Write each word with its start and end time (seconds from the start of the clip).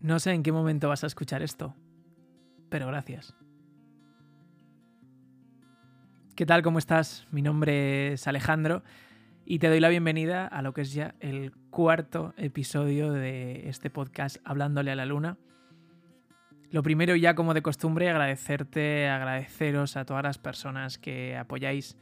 No 0.00 0.20
sé 0.20 0.30
en 0.30 0.44
qué 0.44 0.52
momento 0.52 0.88
vas 0.88 1.02
a 1.02 1.08
escuchar 1.08 1.42
esto, 1.42 1.74
pero 2.68 2.86
gracias. 2.86 3.34
¿Qué 6.36 6.46
tal? 6.46 6.62
¿Cómo 6.62 6.78
estás? 6.78 7.26
Mi 7.32 7.42
nombre 7.42 8.12
es 8.12 8.28
Alejandro 8.28 8.84
y 9.44 9.58
te 9.58 9.68
doy 9.68 9.80
la 9.80 9.88
bienvenida 9.88 10.46
a 10.46 10.62
lo 10.62 10.72
que 10.72 10.82
es 10.82 10.92
ya 10.92 11.16
el 11.18 11.50
cuarto 11.70 12.32
episodio 12.36 13.10
de 13.10 13.68
este 13.68 13.90
podcast 13.90 14.36
Hablándole 14.44 14.92
a 14.92 14.94
la 14.94 15.04
Luna. 15.04 15.36
Lo 16.70 16.84
primero 16.84 17.16
ya 17.16 17.34
como 17.34 17.52
de 17.52 17.62
costumbre 17.62 18.08
agradecerte, 18.08 19.08
agradeceros 19.08 19.96
a 19.96 20.04
todas 20.04 20.22
las 20.22 20.38
personas 20.38 20.96
que 20.96 21.36
apoyáis 21.36 21.96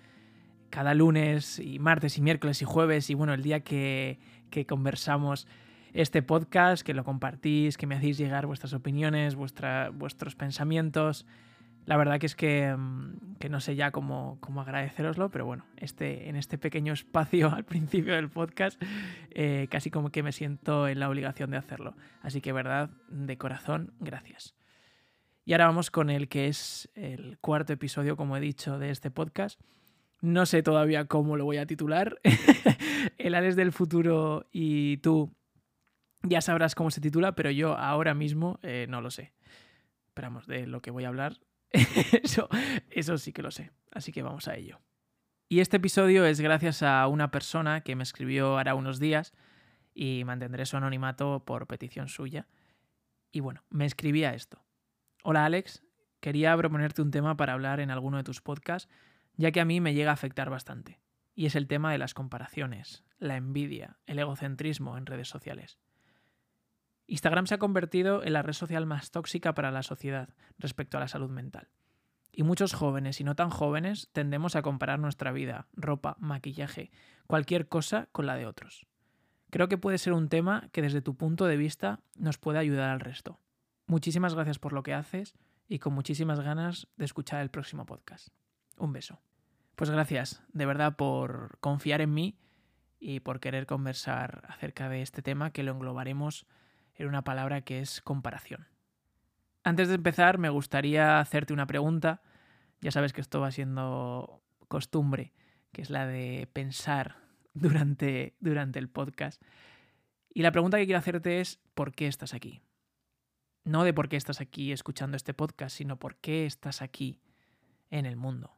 cada 0.68 0.92
lunes 0.92 1.58
y 1.60 1.78
martes 1.78 2.18
y 2.18 2.20
miércoles 2.20 2.60
y 2.60 2.66
jueves 2.66 3.08
y 3.08 3.14
bueno, 3.14 3.32
el 3.32 3.42
día 3.42 3.60
que, 3.60 4.18
que 4.50 4.66
conversamos 4.66 5.48
este 5.96 6.22
podcast, 6.22 6.84
que 6.84 6.92
lo 6.92 7.04
compartís, 7.04 7.78
que 7.78 7.86
me 7.86 7.94
hacéis 7.94 8.18
llegar 8.18 8.46
vuestras 8.46 8.74
opiniones, 8.74 9.34
vuestros 9.34 10.34
pensamientos. 10.36 11.26
La 11.86 11.96
verdad 11.96 12.20
que 12.20 12.26
es 12.26 12.36
que, 12.36 12.74
mm, 12.76 13.36
que 13.38 13.48
no 13.48 13.60
sé 13.60 13.76
ya 13.76 13.92
cómo, 13.92 14.36
cómo, 14.40 14.60
agradeceroslo, 14.60 15.30
pero 15.30 15.46
bueno, 15.46 15.64
este, 15.78 16.28
en 16.28 16.36
este 16.36 16.58
pequeño 16.58 16.92
espacio 16.92 17.50
al 17.54 17.64
principio 17.64 18.14
del 18.14 18.28
podcast, 18.28 18.80
eh, 19.30 19.68
casi 19.70 19.90
como 19.90 20.10
que 20.10 20.22
me 20.22 20.32
siento 20.32 20.86
en 20.86 21.00
la 21.00 21.08
obligación 21.08 21.50
de 21.50 21.56
hacerlo. 21.56 21.96
Así 22.20 22.42
que, 22.42 22.52
verdad, 22.52 22.90
de 23.08 23.38
corazón, 23.38 23.94
gracias. 23.98 24.54
Y 25.46 25.52
ahora 25.52 25.66
vamos 25.66 25.90
con 25.90 26.10
el 26.10 26.28
que 26.28 26.48
es 26.48 26.90
el 26.94 27.38
cuarto 27.40 27.72
episodio, 27.72 28.16
como 28.16 28.36
he 28.36 28.40
dicho, 28.40 28.78
de 28.78 28.90
este 28.90 29.10
podcast. 29.10 29.58
No 30.20 30.44
sé 30.44 30.62
todavía 30.62 31.06
cómo 31.06 31.36
lo 31.36 31.44
voy 31.46 31.56
a 31.56 31.66
titular. 31.66 32.20
el 33.16 33.34
Alex 33.34 33.56
del 33.56 33.72
futuro 33.72 34.46
y 34.50 34.98
tú 34.98 35.32
ya 36.28 36.40
sabrás 36.40 36.74
cómo 36.74 36.90
se 36.90 37.00
titula, 37.00 37.34
pero 37.34 37.50
yo 37.50 37.76
ahora 37.76 38.14
mismo 38.14 38.58
eh, 38.62 38.86
no 38.88 39.00
lo 39.00 39.10
sé. 39.10 39.32
Esperamos, 40.08 40.46
de 40.46 40.66
lo 40.66 40.80
que 40.82 40.90
voy 40.90 41.04
a 41.04 41.08
hablar, 41.08 41.40
eso, 42.22 42.48
eso 42.90 43.18
sí 43.18 43.32
que 43.32 43.42
lo 43.42 43.50
sé. 43.50 43.70
Así 43.92 44.12
que 44.12 44.22
vamos 44.22 44.48
a 44.48 44.56
ello. 44.56 44.80
Y 45.48 45.60
este 45.60 45.76
episodio 45.76 46.26
es 46.26 46.40
gracias 46.40 46.82
a 46.82 47.06
una 47.06 47.30
persona 47.30 47.82
que 47.82 47.94
me 47.94 48.02
escribió 48.02 48.58
ahora 48.58 48.74
unos 48.74 48.98
días 48.98 49.32
y 49.94 50.24
mantendré 50.24 50.66
su 50.66 50.76
anonimato 50.76 51.44
por 51.44 51.66
petición 51.66 52.08
suya. 52.08 52.48
Y 53.30 53.40
bueno, 53.40 53.62
me 53.70 53.86
escribía 53.86 54.34
esto. 54.34 54.64
Hola 55.22 55.44
Alex, 55.44 55.82
quería 56.20 56.56
proponerte 56.56 57.02
un 57.02 57.10
tema 57.10 57.36
para 57.36 57.52
hablar 57.52 57.80
en 57.80 57.90
alguno 57.90 58.16
de 58.16 58.24
tus 58.24 58.40
podcasts, 58.40 58.88
ya 59.36 59.52
que 59.52 59.60
a 59.60 59.64
mí 59.64 59.80
me 59.80 59.94
llega 59.94 60.10
a 60.10 60.14
afectar 60.14 60.50
bastante. 60.50 61.00
Y 61.34 61.46
es 61.46 61.54
el 61.54 61.68
tema 61.68 61.92
de 61.92 61.98
las 61.98 62.14
comparaciones, 62.14 63.04
la 63.18 63.36
envidia, 63.36 63.98
el 64.06 64.18
egocentrismo 64.18 64.96
en 64.98 65.06
redes 65.06 65.28
sociales. 65.28 65.78
Instagram 67.06 67.46
se 67.46 67.54
ha 67.54 67.58
convertido 67.58 68.24
en 68.24 68.32
la 68.32 68.42
red 68.42 68.52
social 68.52 68.86
más 68.86 69.10
tóxica 69.10 69.54
para 69.54 69.70
la 69.70 69.82
sociedad 69.82 70.30
respecto 70.58 70.96
a 70.96 71.00
la 71.00 71.08
salud 71.08 71.30
mental. 71.30 71.68
Y 72.32 72.42
muchos 72.42 72.74
jóvenes 72.74 73.20
y 73.20 73.24
no 73.24 73.34
tan 73.34 73.50
jóvenes 73.50 74.10
tendemos 74.12 74.56
a 74.56 74.62
comparar 74.62 74.98
nuestra 74.98 75.32
vida, 75.32 75.68
ropa, 75.74 76.16
maquillaje, 76.18 76.90
cualquier 77.26 77.68
cosa 77.68 78.08
con 78.12 78.26
la 78.26 78.36
de 78.36 78.46
otros. 78.46 78.86
Creo 79.50 79.68
que 79.68 79.78
puede 79.78 79.98
ser 79.98 80.12
un 80.12 80.28
tema 80.28 80.68
que 80.72 80.82
desde 80.82 81.00
tu 81.00 81.16
punto 81.16 81.46
de 81.46 81.56
vista 81.56 82.00
nos 82.16 82.36
puede 82.36 82.58
ayudar 82.58 82.90
al 82.90 83.00
resto. 83.00 83.40
Muchísimas 83.86 84.34
gracias 84.34 84.58
por 84.58 84.72
lo 84.72 84.82
que 84.82 84.92
haces 84.92 85.34
y 85.68 85.78
con 85.78 85.94
muchísimas 85.94 86.40
ganas 86.40 86.88
de 86.96 87.04
escuchar 87.04 87.40
el 87.40 87.50
próximo 87.50 87.86
podcast. 87.86 88.28
Un 88.76 88.92
beso. 88.92 89.20
Pues 89.76 89.90
gracias, 89.90 90.42
de 90.52 90.66
verdad, 90.66 90.96
por 90.96 91.58
confiar 91.60 92.00
en 92.00 92.12
mí 92.12 92.38
y 92.98 93.20
por 93.20 93.40
querer 93.40 93.66
conversar 93.66 94.42
acerca 94.48 94.88
de 94.88 95.02
este 95.02 95.22
tema 95.22 95.50
que 95.50 95.62
lo 95.62 95.72
englobaremos 95.72 96.46
en 96.96 97.08
una 97.08 97.22
palabra 97.22 97.62
que 97.62 97.80
es 97.80 98.00
comparación. 98.00 98.66
Antes 99.62 99.88
de 99.88 99.94
empezar, 99.94 100.38
me 100.38 100.48
gustaría 100.48 101.18
hacerte 101.18 101.52
una 101.52 101.66
pregunta. 101.66 102.22
Ya 102.80 102.90
sabes 102.90 103.12
que 103.12 103.20
esto 103.20 103.40
va 103.40 103.50
siendo 103.50 104.42
costumbre, 104.68 105.32
que 105.72 105.82
es 105.82 105.90
la 105.90 106.06
de 106.06 106.48
pensar 106.52 107.16
durante, 107.54 108.36
durante 108.40 108.78
el 108.78 108.88
podcast. 108.88 109.42
Y 110.32 110.42
la 110.42 110.52
pregunta 110.52 110.76
que 110.76 110.84
quiero 110.84 110.98
hacerte 110.98 111.40
es, 111.40 111.60
¿por 111.74 111.92
qué 111.92 112.06
estás 112.06 112.34
aquí? 112.34 112.62
No 113.64 113.82
de 113.82 113.92
por 113.92 114.08
qué 114.08 114.16
estás 114.16 114.40
aquí 114.40 114.70
escuchando 114.70 115.16
este 115.16 115.34
podcast, 115.34 115.76
sino 115.76 115.98
por 115.98 116.16
qué 116.16 116.46
estás 116.46 116.82
aquí 116.82 117.20
en 117.90 118.06
el 118.06 118.16
mundo. 118.16 118.56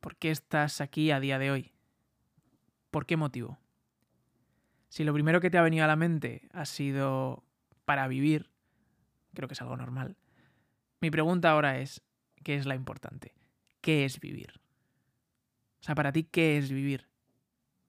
¿Por 0.00 0.16
qué 0.16 0.30
estás 0.30 0.80
aquí 0.80 1.10
a 1.10 1.20
día 1.20 1.38
de 1.38 1.50
hoy? 1.50 1.72
¿Por 2.90 3.04
qué 3.04 3.16
motivo? 3.16 3.58
Si 4.88 5.04
lo 5.04 5.12
primero 5.12 5.40
que 5.40 5.50
te 5.50 5.58
ha 5.58 5.62
venido 5.62 5.84
a 5.84 5.88
la 5.88 5.96
mente 5.96 6.48
ha 6.52 6.64
sido 6.64 7.44
para 7.84 8.08
vivir, 8.08 8.50
creo 9.34 9.48
que 9.48 9.54
es 9.54 9.62
algo 9.62 9.76
normal. 9.76 10.16
Mi 11.00 11.10
pregunta 11.10 11.50
ahora 11.50 11.78
es, 11.78 12.02
¿qué 12.42 12.56
es 12.56 12.66
la 12.66 12.74
importante? 12.74 13.34
¿Qué 13.80 14.04
es 14.04 14.20
vivir? 14.20 14.60
O 15.80 15.84
sea, 15.84 15.94
para 15.94 16.12
ti, 16.12 16.24
¿qué 16.24 16.58
es 16.58 16.70
vivir? 16.70 17.08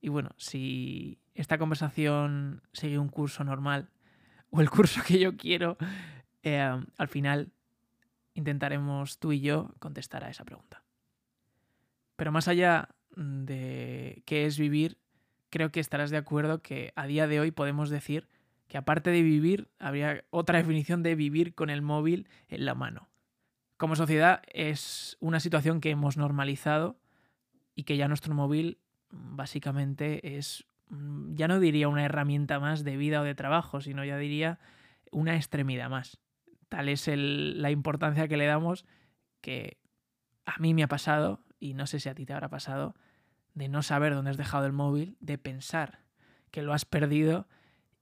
Y 0.01 0.09
bueno, 0.09 0.29
si 0.37 1.19
esta 1.33 1.57
conversación 1.57 2.61
sigue 2.73 2.99
un 2.99 3.09
curso 3.09 3.43
normal 3.43 3.89
o 4.51 4.61
el 4.61 4.69
curso 4.69 5.01
que 5.05 5.19
yo 5.19 5.35
quiero, 5.37 5.77
eh, 6.43 6.59
al 6.97 7.07
final 7.07 7.51
intentaremos 8.33 9.19
tú 9.19 9.31
y 9.31 9.41
yo 9.41 9.73
contestar 9.79 10.23
a 10.23 10.29
esa 10.29 10.45
pregunta. 10.45 10.83
Pero 12.15 12.31
más 12.31 12.47
allá 12.47 12.89
de 13.15 14.23
qué 14.25 14.45
es 14.45 14.57
vivir, 14.57 14.97
creo 15.49 15.71
que 15.71 15.79
estarás 15.79 16.09
de 16.09 16.17
acuerdo 16.17 16.61
que 16.61 16.93
a 16.95 17.07
día 17.07 17.27
de 17.27 17.39
hoy 17.39 17.51
podemos 17.51 17.89
decir 17.89 18.27
que 18.67 18.77
aparte 18.77 19.09
de 19.09 19.23
vivir, 19.23 19.67
habría 19.79 20.23
otra 20.29 20.59
definición 20.59 21.01
de 21.01 21.15
vivir 21.15 21.55
con 21.55 21.69
el 21.69 21.81
móvil 21.81 22.27
en 22.47 22.65
la 22.65 22.75
mano. 22.75 23.09
Como 23.77 23.95
sociedad 23.95 24.43
es 24.53 25.17
una 25.19 25.39
situación 25.39 25.81
que 25.81 25.89
hemos 25.89 26.17
normalizado 26.17 26.99
y 27.73 27.83
que 27.83 27.97
ya 27.97 28.07
nuestro 28.07 28.35
móvil 28.35 28.77
básicamente 29.09 30.37
es, 30.37 30.65
mm, 30.89 31.33
ya 31.33 31.47
no 31.47 31.59
diría 31.59 31.87
una 31.87 32.05
herramienta 32.05 32.59
más 32.59 32.83
de 32.83 32.95
vida 32.95 33.21
o 33.21 33.23
de 33.23 33.35
trabajo, 33.35 33.81
sino 33.81 34.05
ya 34.05 34.17
diría 34.17 34.59
una 35.11 35.35
extremidad 35.35 35.89
más. 35.89 36.19
Tal 36.67 36.89
es 36.89 37.07
la 37.07 37.71
importancia 37.71 38.27
que 38.27 38.37
le 38.37 38.45
damos 38.45 38.85
que 39.41 39.77
a 40.45 40.59
mí 40.59 40.73
me 40.73 40.83
ha 40.83 40.87
pasado, 40.87 41.41
y 41.59 41.73
no 41.73 41.87
sé 41.87 41.99
si 41.99 42.09
a 42.09 42.15
ti 42.15 42.25
te 42.25 42.33
habrá 42.33 42.49
pasado, 42.49 42.95
de 43.53 43.67
no 43.67 43.83
saber 43.83 44.13
dónde 44.13 44.31
has 44.31 44.37
dejado 44.37 44.65
el 44.65 44.73
móvil, 44.73 45.17
de 45.19 45.37
pensar 45.37 45.99
que 46.51 46.61
lo 46.61 46.73
has 46.73 46.85
perdido 46.85 47.47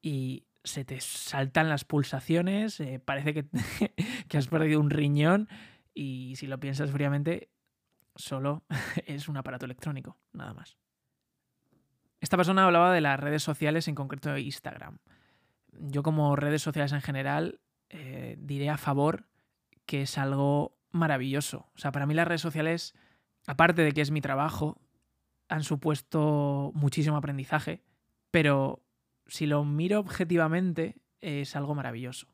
y 0.02 0.46
se 0.64 0.86
te 0.86 1.00
saltan 1.02 1.70
las 1.70 1.86
pulsaciones, 1.86 2.80
eh, 2.80 3.00
parece 3.04 3.34
que, 3.34 3.46
que 4.28 4.38
has 4.38 4.48
perdido 4.48 4.80
un 4.80 4.90
riñón 4.90 5.48
y 5.94 6.36
si 6.36 6.48
lo 6.48 6.60
piensas 6.60 6.92
fríamente, 6.92 7.50
solo 8.16 8.64
es 9.06 9.28
un 9.28 9.38
aparato 9.38 9.66
electrónico, 9.66 10.18
nada 10.34 10.54
más. 10.54 10.78
Esta 12.20 12.38
persona 12.38 12.66
hablaba 12.66 12.94
de 12.94 13.02
las 13.02 13.20
redes 13.20 13.44
sociales, 13.44 13.88
en 13.88 13.96
concreto 13.96 14.32
de 14.32 14.42
Instagram. 14.42 15.00
Yo 15.72 16.02
como 16.02 16.36
redes 16.36 16.62
sociales 16.62 16.92
en 16.92 17.02
general 17.02 17.60
eh, 17.90 18.36
diré 18.40 18.70
a 18.70 18.78
favor 18.78 19.28
que 19.86 20.02
es 20.02 20.18
algo 20.18 20.78
maravilloso. 20.92 21.70
O 21.76 21.78
sea, 21.78 21.92
para 21.92 22.06
mí 22.06 22.14
las 22.14 22.28
redes 22.28 22.42
sociales, 22.42 22.96
aparte 23.46 23.84
de 23.84 23.92
que 23.92 24.02
es 24.02 24.12
mi 24.12 24.22
trabajo, 24.22 24.82
han 25.50 25.64
supuesto 25.64 26.72
muchísimo 26.74 27.18
aprendizaje, 27.18 27.82
pero 28.32 28.84
si 29.28 29.46
lo 29.46 29.64
miro 29.66 30.00
objetivamente 30.00 30.98
es 31.22 31.56
algo 31.56 31.76
maravilloso. 31.76 32.28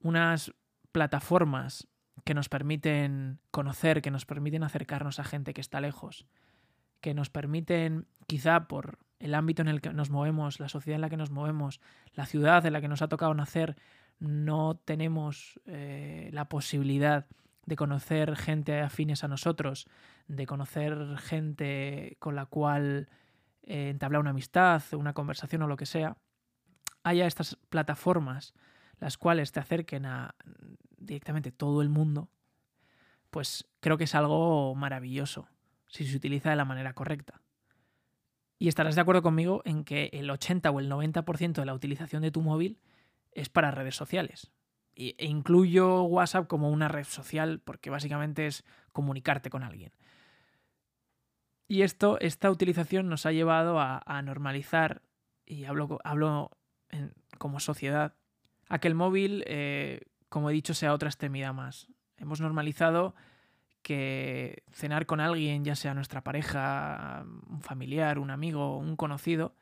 Unas 0.00 0.52
plataformas 0.92 1.88
que 2.24 2.34
nos 2.34 2.48
permiten 2.48 3.40
conocer, 3.50 4.02
que 4.02 4.10
nos 4.10 4.26
permiten 4.26 4.62
acercarnos 4.62 5.18
a 5.18 5.24
gente 5.24 5.54
que 5.54 5.60
está 5.60 5.80
lejos, 5.80 6.26
que 7.00 7.14
nos 7.14 7.30
permiten, 7.30 8.06
quizá 8.26 8.68
por 8.68 8.98
el 9.18 9.34
ámbito 9.34 9.62
en 9.62 9.68
el 9.68 9.80
que 9.80 9.92
nos 9.92 10.10
movemos, 10.10 10.60
la 10.60 10.68
sociedad 10.68 10.96
en 10.96 11.00
la 11.00 11.10
que 11.10 11.16
nos 11.16 11.30
movemos, 11.30 11.80
la 12.14 12.26
ciudad 12.26 12.64
en 12.66 12.72
la 12.72 12.80
que 12.80 12.88
nos 12.88 13.02
ha 13.02 13.08
tocado 13.08 13.34
nacer, 13.34 13.76
no 14.18 14.80
tenemos 14.84 15.60
eh, 15.66 16.30
la 16.32 16.48
posibilidad 16.48 17.26
de 17.64 17.76
conocer 17.76 18.36
gente 18.36 18.80
afines 18.80 19.24
a 19.24 19.28
nosotros, 19.28 19.86
de 20.26 20.46
conocer 20.46 21.16
gente 21.18 22.16
con 22.18 22.34
la 22.34 22.46
cual 22.46 23.08
eh, 23.62 23.90
entablar 23.90 24.20
una 24.20 24.30
amistad, 24.30 24.82
una 24.92 25.12
conversación 25.12 25.62
o 25.62 25.68
lo 25.68 25.76
que 25.76 25.86
sea, 25.86 26.16
haya 27.04 27.26
estas 27.26 27.56
plataformas 27.68 28.54
las 28.98 29.18
cuales 29.18 29.50
te 29.50 29.58
acerquen 29.58 30.06
a 30.06 30.36
directamente 30.96 31.50
todo 31.50 31.82
el 31.82 31.88
mundo, 31.88 32.30
pues 33.30 33.68
creo 33.80 33.98
que 33.98 34.04
es 34.04 34.14
algo 34.14 34.74
maravilloso 34.76 35.48
si 35.88 36.06
se 36.06 36.16
utiliza 36.16 36.50
de 36.50 36.56
la 36.56 36.64
manera 36.64 36.92
correcta. 36.94 37.42
Y 38.58 38.68
estarás 38.68 38.94
de 38.94 39.00
acuerdo 39.00 39.22
conmigo 39.22 39.62
en 39.64 39.82
que 39.82 40.08
el 40.12 40.30
80 40.30 40.70
o 40.70 40.78
el 40.78 40.88
90% 40.88 41.54
de 41.54 41.66
la 41.66 41.74
utilización 41.74 42.22
de 42.22 42.30
tu 42.30 42.42
móvil 42.42 42.78
es 43.32 43.48
para 43.48 43.72
redes 43.72 43.96
sociales. 43.96 44.52
E 44.94 45.14
incluyo 45.26 46.02
WhatsApp 46.02 46.46
como 46.46 46.70
una 46.70 46.88
red 46.88 47.04
social 47.04 47.60
porque 47.60 47.90
básicamente 47.90 48.46
es 48.46 48.64
comunicarte 48.92 49.50
con 49.50 49.62
alguien. 49.62 49.92
Y 51.68 51.82
esto, 51.82 52.18
esta 52.20 52.50
utilización 52.50 53.08
nos 53.08 53.24
ha 53.24 53.32
llevado 53.32 53.80
a, 53.80 54.22
normalizar, 54.22 55.00
y 55.46 55.64
hablo, 55.64 56.50
como 57.38 57.60
sociedad, 57.60 58.14
a 58.68 58.78
que 58.78 58.88
el 58.88 58.94
móvil, 58.94 59.42
eh, 59.46 60.02
como 60.28 60.50
he 60.50 60.52
dicho, 60.52 60.74
sea 60.74 60.92
otra 60.92 61.08
extremidad 61.08 61.54
más. 61.54 61.88
Hemos 62.18 62.42
normalizado 62.42 63.14
que 63.82 64.62
cenar 64.70 65.06
con 65.06 65.20
alguien, 65.20 65.64
ya 65.64 65.74
sea 65.74 65.94
nuestra 65.94 66.22
pareja, 66.22 67.24
un 67.48 67.62
familiar, 67.62 68.18
un 68.18 68.30
amigo, 68.30 68.78
un 68.78 68.96
conocido, 68.96 69.54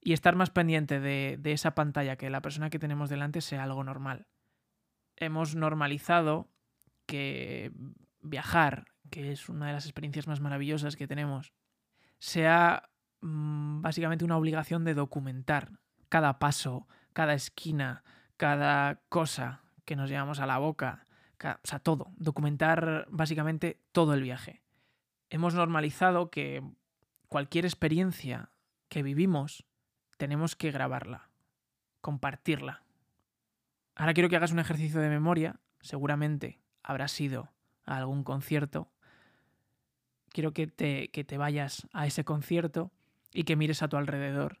y 0.00 0.12
estar 0.12 0.36
más 0.36 0.50
pendiente 0.50 1.00
de, 1.00 1.40
esa 1.44 1.74
pantalla, 1.74 2.16
que 2.16 2.30
la 2.30 2.42
persona 2.42 2.70
que 2.70 2.78
tenemos 2.78 3.10
delante 3.10 3.40
sea 3.40 3.64
algo 3.64 3.82
normal. 3.84 4.26
Hemos 5.20 5.54
normalizado 5.54 6.48
que 7.06 7.72
viajar, 8.20 8.86
que 9.10 9.32
es 9.32 9.48
una 9.48 9.66
de 9.66 9.72
las 9.72 9.84
experiencias 9.84 10.26
más 10.26 10.40
maravillosas 10.40 10.96
que 10.96 11.08
tenemos, 11.08 11.52
sea 12.18 12.88
mmm, 13.20 13.80
básicamente 13.82 14.24
una 14.24 14.36
obligación 14.36 14.84
de 14.84 14.94
documentar 14.94 15.72
cada 16.08 16.38
paso, 16.38 16.86
cada 17.12 17.34
esquina, 17.34 18.04
cada 18.36 19.00
cosa 19.08 19.62
que 19.84 19.96
nos 19.96 20.08
llevamos 20.08 20.38
a 20.38 20.46
la 20.46 20.58
boca, 20.58 21.06
o 21.42 21.66
sea, 21.66 21.78
todo, 21.78 22.12
documentar 22.16 23.06
básicamente 23.10 23.80
todo 23.92 24.14
el 24.14 24.22
viaje. 24.22 24.62
Hemos 25.30 25.54
normalizado 25.54 26.30
que 26.30 26.62
cualquier 27.28 27.64
experiencia 27.64 28.50
que 28.88 29.02
vivimos 29.02 29.64
tenemos 30.16 30.56
que 30.56 30.70
grabarla, 30.70 31.30
compartirla. 32.00 32.82
Ahora 33.98 34.14
quiero 34.14 34.28
que 34.28 34.36
hagas 34.36 34.52
un 34.52 34.60
ejercicio 34.60 35.00
de 35.00 35.08
memoria, 35.08 35.58
seguramente 35.80 36.60
habrás 36.84 37.20
ido 37.20 37.52
a 37.84 37.96
algún 37.96 38.22
concierto. 38.22 38.92
Quiero 40.28 40.52
que 40.52 40.68
te, 40.68 41.08
que 41.08 41.24
te 41.24 41.36
vayas 41.36 41.88
a 41.92 42.06
ese 42.06 42.24
concierto 42.24 42.92
y 43.32 43.42
que 43.42 43.56
mires 43.56 43.82
a 43.82 43.88
tu 43.88 43.96
alrededor 43.96 44.60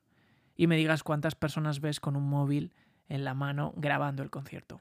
y 0.56 0.66
me 0.66 0.76
digas 0.76 1.04
cuántas 1.04 1.36
personas 1.36 1.80
ves 1.80 2.00
con 2.00 2.16
un 2.16 2.28
móvil 2.28 2.74
en 3.08 3.22
la 3.22 3.32
mano 3.34 3.72
grabando 3.76 4.24
el 4.24 4.30
concierto. 4.30 4.80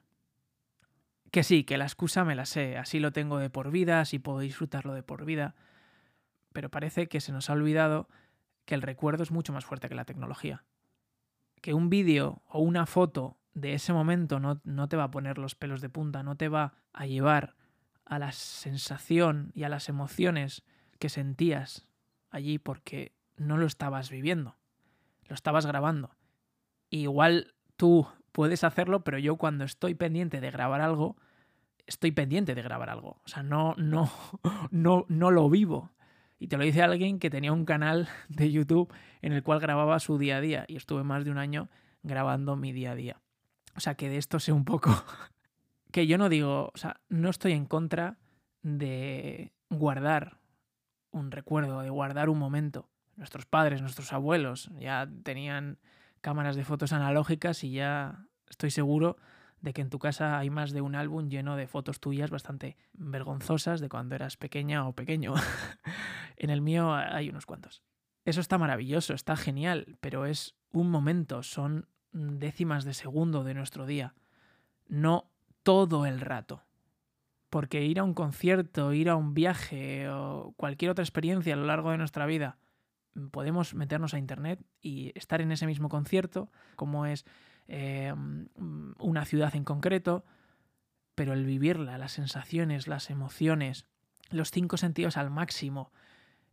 Que 1.30 1.44
sí, 1.44 1.63
que 1.63 1.77
la 1.77 1.86
excusa 1.86 2.25
me 2.25 2.33
la 2.33 2.48
sé, 2.48 2.77
así 2.77 3.00
lo 3.00 3.12
tengo 3.12 3.38
de 3.38 3.51
por 3.51 3.69
vida, 3.69 4.01
así 4.01 4.18
puedo 4.18 4.39
disfrutarlo 4.39 4.95
de 4.95 5.04
por 5.04 5.24
vida, 5.24 5.54
pero 6.51 6.71
parece 6.71 7.07
que 7.07 7.21
se 7.21 7.31
nos 7.31 7.51
ha 7.51 7.54
olvidado 7.54 8.09
que 8.65 8.74
el 8.74 8.81
recuerdo 8.81 9.21
es 9.21 9.30
mucho 9.30 9.54
más 9.54 9.65
fuerte 9.65 9.88
que 9.88 9.94
la 9.94 10.06
tecnología. 10.06 10.63
Que 11.62 11.75
un 11.75 11.92
vídeo 11.92 12.42
o 12.48 12.59
una 12.59 12.88
foto 12.88 13.38
de 13.57 13.74
ese 13.74 13.92
momento 13.92 14.39
no, 14.39 14.62
no, 14.63 14.88
te 14.88 14.98
va 14.98 15.06
a 15.06 15.12
poner 15.12 15.39
los 15.39 15.56
pelos 15.56 15.81
de 15.81 15.89
punta, 15.89 16.21
no 16.21 16.38
te 16.38 16.48
va 16.48 16.75
a 16.94 17.07
llevar 17.07 17.56
a 18.06 18.19
la 18.19 18.31
sensación 18.31 19.51
y 19.56 19.63
a 19.63 19.69
las 19.69 19.89
emociones 19.89 20.63
que 21.00 21.09
sentías 21.09 21.88
allí 22.30 22.59
porque 22.59 23.15
no 23.36 23.57
lo 23.57 23.65
estabas 23.65 24.12
viviendo, 24.12 24.57
lo 25.27 25.33
estabas 25.33 25.65
grabando. 25.65 26.15
igual 26.92 27.56
tú 27.77 28.07
puedes 28.31 28.63
hacerlo, 28.63 29.04
pero 29.04 29.18
yo 29.18 29.38
cuando 29.38 29.63
estoy 29.63 29.95
pendiente 29.95 30.39
de 30.39 30.51
grabar 30.51 30.81
algo, 30.81 31.18
estoy 31.88 32.12
pendiente 32.12 32.54
de 32.54 32.62
grabar 32.62 32.92
algo. 32.92 33.21
O 33.25 33.27
sea, 33.27 33.42
no, 33.42 33.74
no, 33.77 34.12
no, 34.71 35.06
no 35.09 35.31
lo 35.31 35.50
vivo. 35.50 35.92
Y 36.38 36.48
te 36.48 36.57
lo 36.57 36.63
dice 36.63 36.83
alguien 36.83 37.18
que 37.18 37.31
tenía 37.31 37.54
un 37.54 37.65
canal 37.65 38.07
de 38.30 38.51
YouTube 38.51 38.94
en 39.24 39.33
el 39.33 39.42
cual 39.42 39.59
grababa 39.59 40.00
su 40.00 40.19
día 40.19 40.38
a 40.38 40.42
día 40.42 40.65
y 40.68 40.75
estuve 40.75 41.04
más 41.04 41.25
de 41.25 41.31
un 41.31 41.39
año 41.39 41.69
grabando 42.04 42.56
mi 42.56 42.71
día 42.71 42.92
a 42.92 42.95
día. 42.95 43.21
O 43.78 43.80
sea, 43.80 43.96
que 43.96 44.10
de 44.10 44.18
esto 44.18 44.40
sé 44.40 44.52
un 44.52 44.66
poco. 44.66 44.90
que 45.92 46.08
yo 46.08 46.18
no 46.18 46.30
digo, 46.30 46.72
o 46.74 46.78
sea, 46.78 47.00
no 47.10 47.30
estoy 47.30 47.54
en 47.54 47.66
contra 47.66 48.18
de 48.64 49.54
guardar 49.70 50.40
un 51.12 51.32
recuerdo, 51.32 51.82
de 51.82 51.90
guardar 51.90 52.30
un 52.30 52.40
momento. 52.40 52.90
Nuestros 53.16 53.46
padres, 53.46 53.82
nuestros 53.82 54.12
abuelos 54.14 54.70
ya 54.80 55.08
tenían 55.24 55.78
cámaras 56.22 56.56
de 56.56 56.66
fotos 56.66 56.92
analógicas 56.92 57.64
y 57.64 57.72
ya 57.72 58.26
estoy 58.50 58.72
seguro 58.72 59.18
de 59.62 59.74
que 59.74 59.82
en 59.82 59.90
tu 59.90 60.00
casa 60.00 60.38
hay 60.38 60.50
más 60.50 60.72
de 60.72 60.82
un 60.82 60.96
álbum 60.96 61.30
lleno 61.30 61.56
de 61.56 61.68
fotos 61.68 62.00
tuyas 62.00 62.30
bastante 62.30 62.78
vergonzosas 62.94 63.80
de 63.80 63.90
cuando 63.90 64.16
eras 64.16 64.38
pequeña 64.38 64.88
o 64.88 64.94
pequeño. 64.94 65.34
en 66.36 66.50
el 66.50 66.62
mío 66.62 66.94
hay 66.94 67.30
unos 67.30 67.46
cuantos. 67.46 67.84
Eso 68.26 68.42
está 68.42 68.58
maravilloso, 68.58 69.14
está 69.14 69.36
genial, 69.36 69.98
pero 70.02 70.26
es 70.26 70.56
un 70.72 70.90
momento, 70.90 71.44
son 71.44 71.88
décimas 72.12 72.83
de 72.86 72.94
segundo 72.94 73.44
de 73.44 73.54
nuestro 73.54 73.86
día, 73.86 74.13
no 74.88 75.30
todo 75.63 76.06
el 76.06 76.19
rato. 76.19 76.63
Porque 77.50 77.86
ir 77.86 78.00
a 78.00 78.04
un 78.04 78.13
concierto, 78.13 78.94
ir 78.94 79.09
a 79.09 79.15
un 79.15 79.33
viaje 79.33 80.09
o 80.09 80.54
cualquier 80.57 80.92
otra 80.92 81.04
experiencia 81.04 81.54
a 81.54 81.57
lo 81.57 81.65
largo 81.65 81.92
de 81.92 81.98
nuestra 81.98 82.25
vida, 82.25 82.57
podemos 83.31 83.74
meternos 83.74 84.13
a 84.13 84.19
internet 84.19 84.59
y 84.81 85.12
estar 85.15 85.42
en 85.42 85.51
ese 85.51 85.65
mismo 85.65 85.89
concierto, 85.89 86.51
como 86.75 87.06
es 87.06 87.25
eh, 87.68 88.13
una 89.00 89.25
ciudad 89.25 89.56
en 89.56 89.63
concreto, 89.63 90.25
pero 91.15 91.33
el 91.33 91.45
vivirla, 91.45 91.98
las 91.98 92.12
sensaciones, 92.12 92.88
las 92.88 93.09
emociones, 93.09 93.86
los 94.30 94.51
cinco 94.51 94.77
sentidos 94.77 95.18
al 95.18 95.31
máximo, 95.31 95.92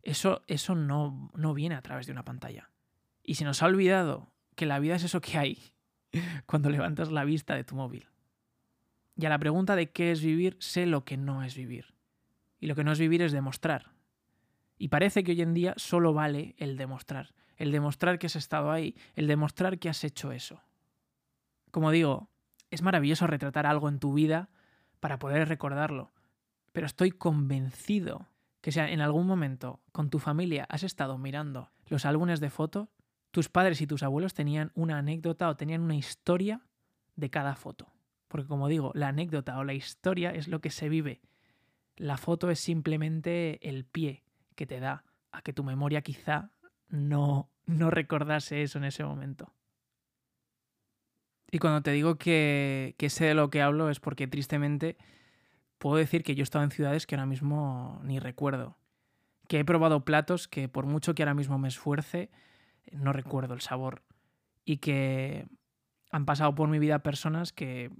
eso, 0.01 0.43
eso 0.47 0.75
no, 0.75 1.31
no 1.35 1.53
viene 1.53 1.75
a 1.75 1.81
través 1.81 2.05
de 2.05 2.11
una 2.11 2.25
pantalla. 2.25 2.69
Y 3.23 3.35
se 3.35 3.45
nos 3.45 3.61
ha 3.61 3.67
olvidado 3.67 4.31
que 4.55 4.65
la 4.65 4.79
vida 4.79 4.95
es 4.95 5.03
eso 5.03 5.21
que 5.21 5.37
hay 5.37 5.59
cuando 6.45 6.69
levantas 6.69 7.11
la 7.11 7.25
vista 7.25 7.55
de 7.55 7.63
tu 7.63 7.75
móvil. 7.75 8.07
Y 9.17 9.25
a 9.25 9.29
la 9.29 9.39
pregunta 9.39 9.75
de 9.75 9.91
qué 9.91 10.11
es 10.11 10.21
vivir, 10.21 10.57
sé 10.59 10.85
lo 10.85 11.05
que 11.05 11.17
no 11.17 11.43
es 11.43 11.55
vivir. 11.55 11.93
Y 12.59 12.67
lo 12.67 12.75
que 12.75 12.83
no 12.83 12.91
es 12.91 12.99
vivir 12.99 13.21
es 13.21 13.31
demostrar. 13.31 13.91
Y 14.77 14.89
parece 14.89 15.23
que 15.23 15.31
hoy 15.31 15.41
en 15.41 15.53
día 15.53 15.73
solo 15.77 16.13
vale 16.13 16.55
el 16.57 16.77
demostrar. 16.77 17.33
El 17.55 17.71
demostrar 17.71 18.19
que 18.19 18.27
has 18.27 18.35
estado 18.35 18.71
ahí, 18.71 18.95
el 19.15 19.27
demostrar 19.27 19.79
que 19.79 19.87
has 19.87 20.03
hecho 20.03 20.31
eso. 20.33 20.61
Como 21.71 21.91
digo, 21.91 22.29
es 22.71 22.81
maravilloso 22.81 23.27
retratar 23.27 23.65
algo 23.65 23.87
en 23.87 23.99
tu 23.99 24.13
vida 24.13 24.49
para 24.99 25.19
poder 25.19 25.47
recordarlo, 25.47 26.11
pero 26.73 26.87
estoy 26.87 27.11
convencido 27.11 28.27
que 28.59 28.71
si 28.71 28.79
en 28.79 28.99
algún 28.99 29.27
momento 29.27 29.79
con 29.91 30.09
tu 30.09 30.19
familia 30.19 30.65
has 30.69 30.83
estado 30.83 31.17
mirando 31.17 31.69
los 31.87 32.05
álbumes 32.05 32.39
de 32.39 32.49
fotos, 32.49 32.89
tus 33.35 33.49
padres 33.49 33.81
y 33.81 33.85
tus 33.85 34.01
abuelos 34.01 34.33
tenían 34.33 34.71
una 34.75 34.97
anécdota 34.97 35.49
o 35.49 35.57
tenían 35.57 35.81
una 35.81 35.97
historia 35.97 36.61
de 37.17 37.29
cada 37.29 37.57
foto. 37.57 37.91
Porque 38.29 38.47
como 38.47 38.69
digo, 38.69 38.93
la 38.95 39.09
anécdota 39.09 39.57
o 39.57 39.65
la 39.65 39.73
historia 39.73 40.31
es 40.31 40.47
lo 40.47 40.61
que 40.61 40.69
se 40.69 40.87
vive. 40.87 41.19
La 41.97 42.15
foto 42.15 42.49
es 42.49 42.61
simplemente 42.61 43.59
el 43.67 43.83
pie 43.83 44.23
que 44.55 44.65
te 44.65 44.79
da 44.79 45.03
a 45.33 45.41
que 45.41 45.51
tu 45.51 45.65
memoria 45.65 46.01
quizá 46.01 46.51
no, 46.87 47.49
no 47.65 47.91
recordase 47.91 48.61
eso 48.61 48.77
en 48.77 48.85
ese 48.85 49.03
momento. 49.03 49.51
Y 51.51 51.59
cuando 51.59 51.81
te 51.81 51.91
digo 51.91 52.15
que, 52.15 52.95
que 52.97 53.09
sé 53.09 53.25
de 53.25 53.33
lo 53.33 53.49
que 53.49 53.61
hablo 53.61 53.89
es 53.89 53.99
porque 53.99 54.27
tristemente 54.27 54.95
puedo 55.77 55.97
decir 55.97 56.23
que 56.23 56.35
yo 56.35 56.41
he 56.41 56.43
estado 56.43 56.63
en 56.63 56.71
ciudades 56.71 57.05
que 57.05 57.15
ahora 57.15 57.25
mismo 57.25 57.99
ni 58.05 58.17
recuerdo. 58.17 58.77
Que 59.49 59.59
he 59.59 59.65
probado 59.65 60.05
platos 60.05 60.47
que 60.47 60.69
por 60.69 60.85
mucho 60.85 61.15
que 61.15 61.23
ahora 61.23 61.33
mismo 61.33 61.57
me 61.57 61.67
esfuerce, 61.67 62.31
no 62.91 63.13
recuerdo 63.13 63.53
el 63.53 63.61
sabor. 63.61 64.03
Y 64.63 64.77
que 64.77 65.47
han 66.11 66.25
pasado 66.25 66.55
por 66.55 66.69
mi 66.69 66.79
vida 66.79 66.99
personas 66.99 67.51
que 67.51 67.91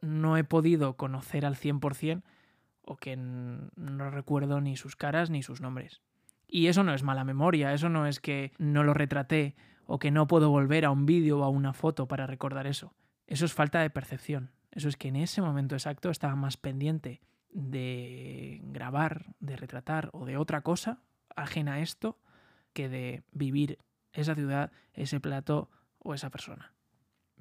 no 0.00 0.36
he 0.36 0.44
podido 0.44 0.96
conocer 0.96 1.46
al 1.46 1.56
100% 1.56 2.22
o 2.82 2.96
que 2.96 3.16
no 3.16 4.10
recuerdo 4.10 4.60
ni 4.60 4.76
sus 4.76 4.96
caras 4.96 5.30
ni 5.30 5.42
sus 5.42 5.60
nombres. 5.60 6.00
Y 6.48 6.66
eso 6.66 6.82
no 6.82 6.94
es 6.94 7.02
mala 7.02 7.24
memoria, 7.24 7.72
eso 7.72 7.88
no 7.88 8.06
es 8.06 8.18
que 8.18 8.52
no 8.58 8.82
lo 8.82 8.94
retraté 8.94 9.54
o 9.86 9.98
que 9.98 10.10
no 10.10 10.26
puedo 10.26 10.50
volver 10.50 10.84
a 10.84 10.90
un 10.90 11.06
vídeo 11.06 11.40
o 11.40 11.44
a 11.44 11.48
una 11.48 11.72
foto 11.72 12.08
para 12.08 12.26
recordar 12.26 12.66
eso. 12.66 12.94
Eso 13.26 13.44
es 13.44 13.54
falta 13.54 13.80
de 13.80 13.90
percepción. 13.90 14.50
Eso 14.72 14.88
es 14.88 14.96
que 14.96 15.08
en 15.08 15.16
ese 15.16 15.42
momento 15.42 15.74
exacto 15.74 16.10
estaba 16.10 16.34
más 16.34 16.56
pendiente 16.56 17.20
de 17.52 18.60
grabar, 18.64 19.34
de 19.40 19.56
retratar 19.56 20.10
o 20.12 20.24
de 20.24 20.36
otra 20.36 20.62
cosa 20.62 21.00
ajena 21.36 21.74
a 21.74 21.80
esto 21.80 22.18
que 22.72 22.88
de 22.88 23.22
vivir 23.32 23.78
esa 24.12 24.34
ciudad, 24.34 24.72
ese 24.92 25.20
plato 25.20 25.70
o 25.98 26.14
esa 26.14 26.30
persona. 26.30 26.74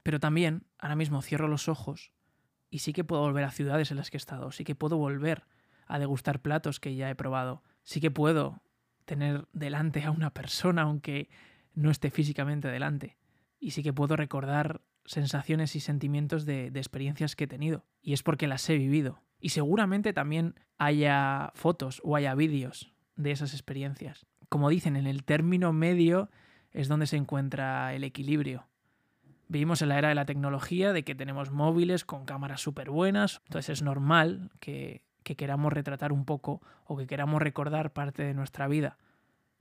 Pero 0.04 0.20
también, 0.20 0.66
ahora 0.78 0.96
mismo 0.96 1.22
cierro 1.22 1.48
los 1.48 1.68
ojos 1.68 2.12
y 2.70 2.80
sí 2.80 2.94
que 2.94 3.04
puedo 3.04 3.22
volver 3.22 3.44
a 3.44 3.52
ciudades 3.52 3.92
en 3.92 3.98
las 3.98 4.10
que 4.10 4.18
he 4.18 4.20
estado, 4.20 4.52
sí 4.52 4.64
que 4.64 4.76
puedo 4.76 4.98
volver 4.98 5.46
a 5.88 6.00
degustar 6.00 6.42
platos 6.42 6.80
que 6.80 6.96
ya 6.96 7.10
he 7.10 7.16
probado, 7.16 7.64
sí 7.84 8.00
que 8.00 8.12
puedo 8.12 8.62
tener 9.06 9.48
delante 9.54 10.04
a 10.04 10.12
una 10.12 10.34
persona 10.34 10.84
aunque 10.84 11.30
no 11.74 11.90
esté 11.90 12.12
físicamente 12.12 12.68
delante. 12.68 13.18
Y 13.60 13.72
sí 13.72 13.84
que 13.84 13.94
puedo 13.94 14.16
recordar 14.16 14.82
sensaciones 15.06 15.76
y 15.76 15.80
sentimientos 15.80 16.46
de, 16.46 16.70
de, 16.70 16.80
experiencias 16.80 17.36
que 17.36 17.46
he 17.46 17.48
tenido. 17.48 17.86
Y 18.02 18.14
es 18.14 18.22
porque 18.22 18.48
las 18.48 18.70
he 18.70 18.78
vivido. 18.78 19.22
Y 19.40 19.50
seguramente 19.50 20.14
también 20.14 20.56
haya 20.78 21.52
fotos 21.56 22.02
o 22.04 22.16
haya 22.16 22.36
vídeos 22.36 22.94
de 23.16 23.32
esas 23.32 23.54
experiencias. 23.54 24.28
Como 24.48 24.70
dicen, 24.70 24.96
en 24.96 25.08
el 25.08 25.24
término 25.24 25.74
medio 25.74 26.30
es 26.72 26.88
donde 26.88 27.08
se 27.08 27.18
encuentra 27.18 27.94
el 27.94 28.04
equilibrio. 28.04 28.68
Vivimos 29.48 29.82
en 29.82 29.90
la 29.90 29.98
era 29.98 30.10
de 30.10 30.16
la 30.16 30.26
tecnología, 30.26 30.94
de 30.94 31.04
que 31.04 31.16
tenemos 31.16 31.52
móviles 31.52 32.06
con 32.06 32.26
cámaras 32.26 32.62
súper 32.62 32.90
buenas, 32.90 33.42
entonces 33.46 33.80
es 33.80 33.82
normal 33.82 34.52
que, 34.60 35.04
que 35.24 35.36
queramos 35.36 35.74
retratar 35.74 36.12
un 36.12 36.26
poco 36.26 36.62
o 36.86 36.98
que 36.98 37.08
queramos 37.08 37.42
recordar 37.42 37.92
parte 37.92 38.24
de 38.24 38.34
nuestra 38.34 38.68
vida 38.68 38.98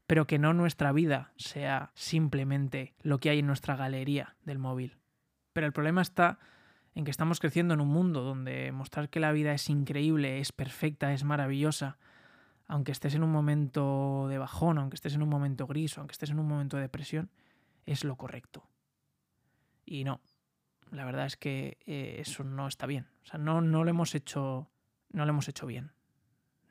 pero 0.08 0.26
que 0.26 0.38
no 0.38 0.54
nuestra 0.54 0.90
vida 0.90 1.32
sea 1.36 1.92
simplemente 1.94 2.94
lo 3.02 3.18
que 3.18 3.28
hay 3.28 3.40
en 3.40 3.46
nuestra 3.46 3.76
galería 3.76 4.36
del 4.42 4.58
móvil. 4.58 4.96
Pero 5.52 5.66
el 5.66 5.74
problema 5.74 6.00
está 6.00 6.38
en 6.94 7.04
que 7.04 7.10
estamos 7.10 7.40
creciendo 7.40 7.74
en 7.74 7.82
un 7.82 7.88
mundo 7.88 8.22
donde 8.22 8.72
mostrar 8.72 9.10
que 9.10 9.20
la 9.20 9.32
vida 9.32 9.52
es 9.52 9.68
increíble, 9.68 10.40
es 10.40 10.50
perfecta, 10.50 11.12
es 11.12 11.24
maravillosa, 11.24 11.98
aunque 12.68 12.92
estés 12.92 13.14
en 13.14 13.22
un 13.22 13.32
momento 13.32 14.28
de 14.28 14.38
bajón, 14.38 14.78
aunque 14.78 14.94
estés 14.94 15.14
en 15.14 15.22
un 15.22 15.28
momento 15.28 15.66
gris, 15.66 15.96
o 15.96 16.00
aunque 16.00 16.12
estés 16.12 16.30
en 16.30 16.38
un 16.38 16.46
momento 16.46 16.76
de 16.76 16.82
depresión, 16.82 17.30
es 17.86 18.04
lo 18.04 18.16
correcto. 18.16 18.68
Y 19.86 20.04
no, 20.04 20.20
la 20.90 21.06
verdad 21.06 21.24
es 21.24 21.38
que 21.38 21.78
eh, 21.86 22.16
eso 22.18 22.44
no 22.44 22.68
está 22.68 22.86
bien. 22.86 23.08
O 23.22 23.26
sea, 23.26 23.38
no, 23.38 23.62
no 23.62 23.84
lo 23.84 23.90
hemos 23.90 24.14
hecho. 24.14 24.70
No 25.10 25.24
lo 25.24 25.30
hemos 25.30 25.48
hecho 25.48 25.66
bien. 25.66 25.92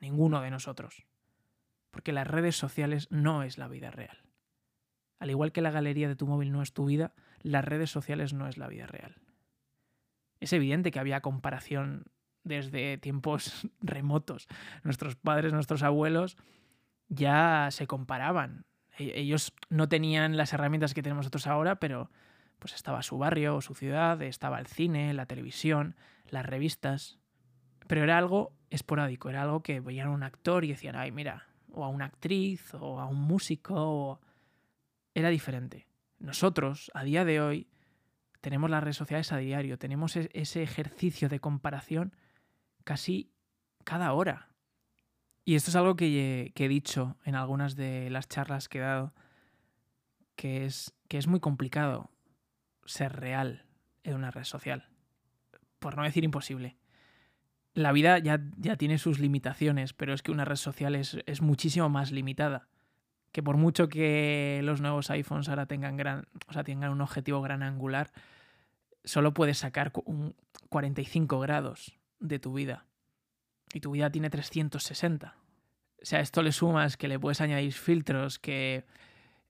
Ninguno 0.00 0.40
de 0.40 0.50
nosotros. 0.50 1.04
Porque 1.90 2.12
las 2.12 2.26
redes 2.26 2.54
sociales 2.54 3.08
no 3.10 3.42
es 3.42 3.58
la 3.58 3.66
vida 3.66 3.90
real. 3.90 4.22
Al 5.18 5.30
igual 5.30 5.50
que 5.50 5.62
la 5.62 5.72
galería 5.72 6.06
de 6.06 6.14
tu 6.14 6.28
móvil 6.28 6.52
no 6.52 6.62
es 6.62 6.72
tu 6.72 6.84
vida, 6.84 7.12
las 7.42 7.64
redes 7.64 7.90
sociales 7.90 8.32
no 8.32 8.46
es 8.46 8.56
la 8.56 8.68
vida 8.68 8.86
real. 8.86 9.16
Es 10.38 10.52
evidente 10.52 10.92
que 10.92 11.00
había 11.00 11.20
comparación 11.20 12.04
desde 12.48 12.98
tiempos 12.98 13.68
remotos. 13.80 14.48
Nuestros 14.82 15.14
padres, 15.16 15.52
nuestros 15.52 15.82
abuelos 15.82 16.36
ya 17.08 17.68
se 17.70 17.86
comparaban. 17.86 18.66
E-, 18.98 19.20
ellos 19.20 19.52
no 19.68 19.88
tenían 19.88 20.36
las 20.36 20.52
herramientas 20.52 20.94
que 20.94 21.02
tenemos 21.02 21.24
nosotros 21.24 21.46
ahora, 21.46 21.78
pero 21.78 22.10
pues 22.58 22.74
estaba 22.74 23.02
su 23.02 23.18
barrio 23.18 23.56
o 23.56 23.60
su 23.60 23.74
ciudad, 23.74 24.20
estaba 24.22 24.58
el 24.58 24.66
cine, 24.66 25.14
la 25.14 25.26
televisión, 25.26 25.94
las 26.28 26.44
revistas. 26.44 27.18
Pero 27.86 28.02
era 28.02 28.18
algo 28.18 28.52
esporádico, 28.70 29.30
era 29.30 29.42
algo 29.42 29.62
que 29.62 29.80
veían 29.80 30.08
a 30.08 30.12
un 30.12 30.22
actor 30.22 30.64
y 30.64 30.68
decían, 30.68 30.96
ay, 30.96 31.12
mira, 31.12 31.46
o 31.72 31.84
a 31.84 31.88
una 31.88 32.06
actriz, 32.06 32.74
o 32.74 33.00
a 33.00 33.06
un 33.06 33.20
músico, 33.20 34.20
era 35.14 35.28
diferente. 35.30 35.86
Nosotros, 36.18 36.90
a 36.94 37.04
día 37.04 37.24
de 37.24 37.40
hoy, 37.40 37.68
tenemos 38.40 38.70
las 38.70 38.82
redes 38.82 38.96
sociales 38.96 39.32
a 39.32 39.36
diario, 39.38 39.78
tenemos 39.78 40.16
e-, 40.16 40.30
ese 40.32 40.62
ejercicio 40.62 41.28
de 41.28 41.40
comparación 41.40 42.14
casi 42.88 43.30
cada 43.84 44.14
hora. 44.14 44.48
Y 45.44 45.56
esto 45.56 45.70
es 45.70 45.76
algo 45.76 45.94
que, 45.94 46.54
he 46.56 46.68
dicho 46.68 47.18
en 47.26 47.34
algunas 47.34 47.76
de 47.76 48.08
las 48.08 48.30
charlas 48.30 48.66
que 48.66 48.78
he 48.78 48.80
dado, 48.80 49.12
que 50.36 50.64
es, 50.64 50.94
que 51.06 51.18
es 51.18 51.26
muy 51.26 51.38
complicado 51.38 52.10
ser 52.86 53.12
real 53.14 53.66
en 54.04 54.14
una 54.14 54.30
red 54.30 54.44
social. 54.44 54.88
Por 55.80 55.98
no 55.98 56.02
decir 56.02 56.24
imposible. 56.24 56.78
La 57.74 57.92
vida 57.92 58.18
ya, 58.20 58.40
ya 58.56 58.76
tiene 58.76 58.96
sus 58.96 59.18
limitaciones, 59.18 59.92
pero 59.92 60.14
es 60.14 60.22
que 60.22 60.32
una 60.32 60.46
red 60.46 60.56
social 60.56 60.94
es, 60.94 61.18
es 61.26 61.42
muchísimo 61.42 61.90
más 61.90 62.10
limitada 62.10 62.68
que 63.32 63.42
por 63.42 63.58
mucho 63.58 63.90
que 63.90 64.62
los 64.64 64.80
nuevos 64.80 65.10
iPhones 65.10 65.50
ahora 65.50 65.66
tengan, 65.66 65.98
gran, 65.98 66.26
o 66.46 66.54
sea, 66.54 66.64
tengan 66.64 66.90
un 66.90 67.02
objetivo 67.02 67.42
gran 67.42 67.62
angular, 67.62 68.10
solo 69.04 69.34
puedes 69.34 69.58
sacar 69.58 69.92
un 70.06 70.34
45 70.70 71.38
grados 71.38 71.97
de 72.20 72.38
tu 72.38 72.52
vida. 72.52 72.86
Y 73.72 73.80
tu 73.80 73.92
vida 73.92 74.10
tiene 74.10 74.30
360. 74.30 75.36
O 76.00 76.04
sea, 76.04 76.20
esto 76.20 76.42
le 76.42 76.52
sumas 76.52 76.96
que 76.96 77.08
le 77.08 77.18
puedes 77.18 77.40
añadir 77.40 77.72
filtros, 77.72 78.38
que 78.38 78.84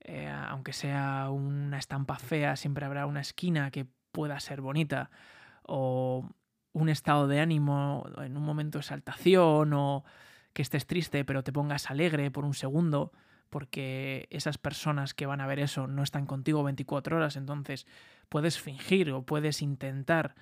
eh, 0.00 0.28
aunque 0.28 0.72
sea 0.72 1.28
una 1.30 1.78
estampa 1.78 2.18
fea, 2.18 2.56
siempre 2.56 2.86
habrá 2.86 3.06
una 3.06 3.20
esquina 3.20 3.70
que 3.70 3.86
pueda 4.12 4.40
ser 4.40 4.60
bonita. 4.60 5.10
O 5.62 6.28
un 6.72 6.88
estado 6.88 7.28
de 7.28 7.40
ánimo 7.40 8.06
en 8.18 8.36
un 8.36 8.42
momento 8.42 8.78
de 8.78 8.82
exaltación, 8.82 9.72
o 9.72 10.04
que 10.52 10.62
estés 10.62 10.86
triste 10.86 11.24
pero 11.24 11.44
te 11.44 11.52
pongas 11.52 11.90
alegre 11.90 12.30
por 12.30 12.44
un 12.44 12.54
segundo 12.54 13.12
porque 13.50 14.26
esas 14.30 14.58
personas 14.58 15.14
que 15.14 15.26
van 15.26 15.40
a 15.40 15.46
ver 15.46 15.58
eso 15.58 15.86
no 15.86 16.02
están 16.02 16.26
contigo 16.26 16.62
24 16.62 17.16
horas, 17.16 17.36
entonces 17.36 17.86
puedes 18.28 18.58
fingir 18.60 19.10
o 19.12 19.22
puedes 19.22 19.62
intentar 19.62 20.34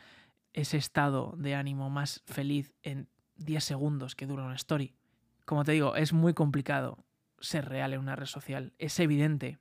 ese 0.57 0.77
estado 0.77 1.37
de 1.39 1.55
ánimo 1.55 1.89
más 1.89 2.23
feliz 2.27 2.75
en 2.83 3.09
10 3.37 3.63
segundos 3.63 4.17
que 4.17 4.27
dura 4.27 4.43
una 4.43 4.57
story. 4.57 4.97
Como 5.45 5.63
te 5.63 5.71
digo, 5.71 5.95
es 5.95 6.13
muy 6.13 6.35
complicado 6.35 7.05
ser 7.39 7.69
real 7.69 7.93
en 7.93 8.01
una 8.01 8.17
red 8.17 8.27
social. 8.27 8.73
Es 8.79 8.99
evidente 8.99 9.59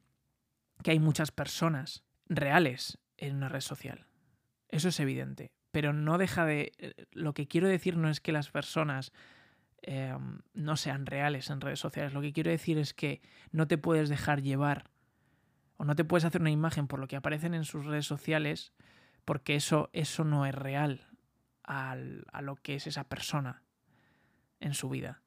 que 0.81 0.89
hay 0.89 0.99
muchas 0.99 1.29
personas 1.29 2.03
reales 2.27 2.97
en 3.17 3.35
una 3.35 3.49
red 3.49 3.61
social. 3.61 4.07
Eso 4.69 4.89
es 4.89 4.99
evidente. 4.99 5.51
Pero 5.71 5.93
no 5.93 6.17
deja 6.17 6.45
de... 6.45 6.71
Eh, 6.79 7.05
lo 7.11 7.35
que 7.35 7.47
quiero 7.47 7.67
decir 7.67 7.97
no 7.97 8.09
es 8.09 8.19
que 8.19 8.31
las 8.31 8.49
personas 8.49 9.11
Em, 9.87 10.39
no 10.55 10.77
sean 10.77 11.05
reales 11.05 11.51
en 11.51 11.61
redes 11.61 11.79
sociales. 11.79 12.11
Lo 12.11 12.21
que 12.21 12.33
quiero 12.33 12.49
decir 12.49 12.79
es 12.79 12.95
que 12.95 13.21
no 13.51 13.67
te 13.67 13.77
puedes 13.77 14.09
dejar 14.09 14.41
llevar 14.41 14.89
o 15.77 15.85
no 15.85 15.95
te 15.95 16.03
puedes 16.03 16.25
hacer 16.25 16.41
una 16.41 16.49
imagen 16.49 16.87
por 16.87 16.99
lo 16.99 17.07
que 17.07 17.15
aparecen 17.15 17.53
en 17.53 17.65
sus 17.65 17.85
redes 17.85 18.07
sociales 18.07 18.73
porque 19.25 19.55
eso, 19.55 19.89
eso 19.93 20.23
no 20.23 20.45
es 20.45 20.55
real 20.55 21.07
a 21.63 21.95
lo 22.41 22.55
que 22.57 22.75
es 22.75 22.85
esa 22.85 23.05
persona 23.05 23.63
en 24.59 24.73
su 24.75 24.87
vida. 24.89 25.23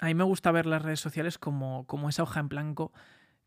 A 0.00 0.06
mí 0.06 0.14
me 0.14 0.24
gusta 0.24 0.50
ver 0.50 0.66
las 0.66 0.82
redes 0.82 0.98
sociales 0.98 1.38
como, 1.38 1.86
como 1.86 2.08
esa 2.08 2.24
hoja 2.24 2.40
en 2.40 2.48
blanco 2.48 2.92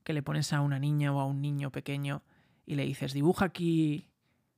que 0.06 0.14
le 0.14 0.24
pones 0.24 0.54
a 0.54 0.62
una 0.62 0.80
niña 0.80 1.12
o 1.12 1.20
a 1.20 1.26
un 1.26 1.42
niño 1.42 1.72
pequeño 1.72 2.24
y 2.66 2.76
le 2.76 2.86
dices, 2.86 3.12
dibuja 3.12 3.46
aquí 3.46 4.10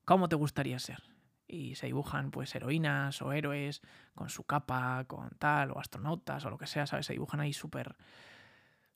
cómo 0.05 0.29
te 0.29 0.36
gustaría 0.36 0.77
ser 0.77 1.01
y 1.47 1.75
se 1.75 1.88
dibujan 1.88 2.29
pues 2.29 2.53
heroínas 2.53 3.21
o 3.21 3.31
héroes 3.31 3.81
con 4.13 4.29
su 4.29 4.43
capa, 4.43 5.05
con 5.07 5.29
tal, 5.39 5.71
o 5.71 5.79
astronautas 5.79 6.45
o 6.45 6.50
lo 6.50 6.57
que 6.57 6.67
sea, 6.67 6.86
¿sabes? 6.86 7.05
Se 7.05 7.13
dibujan 7.13 7.39
ahí 7.39 7.53
súper 7.53 7.95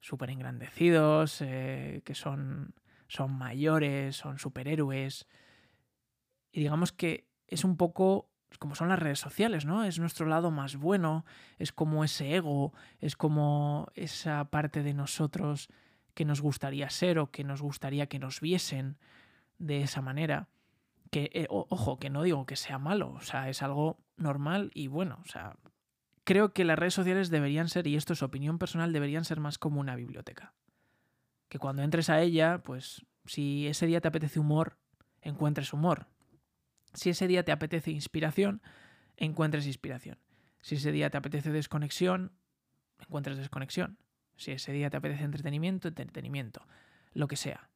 súper 0.02 0.32
engrandecidos, 0.32 1.42
eh, 1.42 2.02
que 2.04 2.16
son, 2.16 2.74
son 3.08 3.32
mayores, 3.38 4.16
son 4.16 4.40
superhéroes. 4.40 5.28
Y 6.52 6.60
digamos 6.62 6.92
que 6.92 7.28
es 7.48 7.64
un 7.64 7.78
poco 7.78 8.30
como 8.60 8.76
son 8.76 8.90
las 8.90 9.00
redes 9.00 9.20
sociales, 9.20 9.66
¿no? 9.66 9.84
Es 9.84 9.98
nuestro 10.00 10.26
lado 10.26 10.52
más 10.52 10.76
bueno, 10.76 11.26
es 11.58 11.72
como 11.72 12.04
ese 12.04 12.36
ego, 12.36 12.74
es 13.00 13.16
como 13.16 13.88
esa 13.96 14.44
parte 14.46 14.84
de 14.84 14.94
nosotros 14.94 15.70
que 16.14 16.26
nos 16.26 16.42
gustaría 16.42 16.90
ser 16.90 17.20
o 17.20 17.32
que 17.32 17.44
nos 17.44 17.62
gustaría 17.62 18.08
que 18.08 18.20
nos 18.20 18.42
viesen 18.42 18.98
de 19.58 19.82
esa 19.82 20.02
manera 20.02 20.50
que, 21.12 21.30
eh, 21.34 21.48
ojo, 21.50 22.00
que 22.00 22.10
no 22.10 22.24
digo 22.24 22.46
que 22.46 22.56
sea 22.56 22.80
malo, 22.80 23.12
o 23.12 23.22
sea, 23.22 23.50
es 23.50 23.62
algo 23.62 24.00
normal 24.18 24.72
y 24.74 24.88
bueno, 24.88 25.20
o 25.24 25.28
sea, 25.28 25.58
creo 26.24 26.54
que 26.54 26.64
las 26.64 26.80
redes 26.80 26.94
sociales 26.94 27.30
deberían 27.30 27.68
ser, 27.68 27.86
y 27.88 27.96
esto 27.96 28.14
es 28.14 28.24
opinión 28.24 28.58
personal, 28.58 28.94
deberían 28.94 29.26
ser 29.26 29.40
más 29.40 29.58
como 29.58 29.82
una 29.82 29.96
biblioteca. 29.96 30.54
Que 31.50 31.60
cuando 31.60 31.84
entres 31.84 32.10
a 32.10 32.22
ella, 32.22 32.62
pues 32.64 33.06
si 33.26 33.68
ese 33.68 33.88
día 33.88 34.00
te 34.00 34.08
apetece 34.08 34.40
humor, 34.40 34.78
encuentres 35.22 35.74
humor. 35.74 36.08
Si 36.94 37.10
ese 37.10 37.28
día 37.28 37.44
te 37.44 37.52
apetece 37.52 37.92
inspiración, 37.92 38.62
encuentres 39.18 39.68
inspiración. 39.68 40.20
Si 40.62 40.76
ese 40.76 40.92
día 40.92 41.10
te 41.10 41.18
apetece 41.18 41.52
desconexión, 41.52 42.32
encuentres 43.00 43.38
desconexión. 43.38 43.98
Si 44.36 44.52
ese 44.52 44.72
día 44.72 44.90
te 44.90 44.98
apetece 44.98 45.24
entretenimiento, 45.24 45.88
entretenimiento. 45.88 46.66
Lo 47.14 47.28
que 47.28 47.36
sea. 47.36 47.70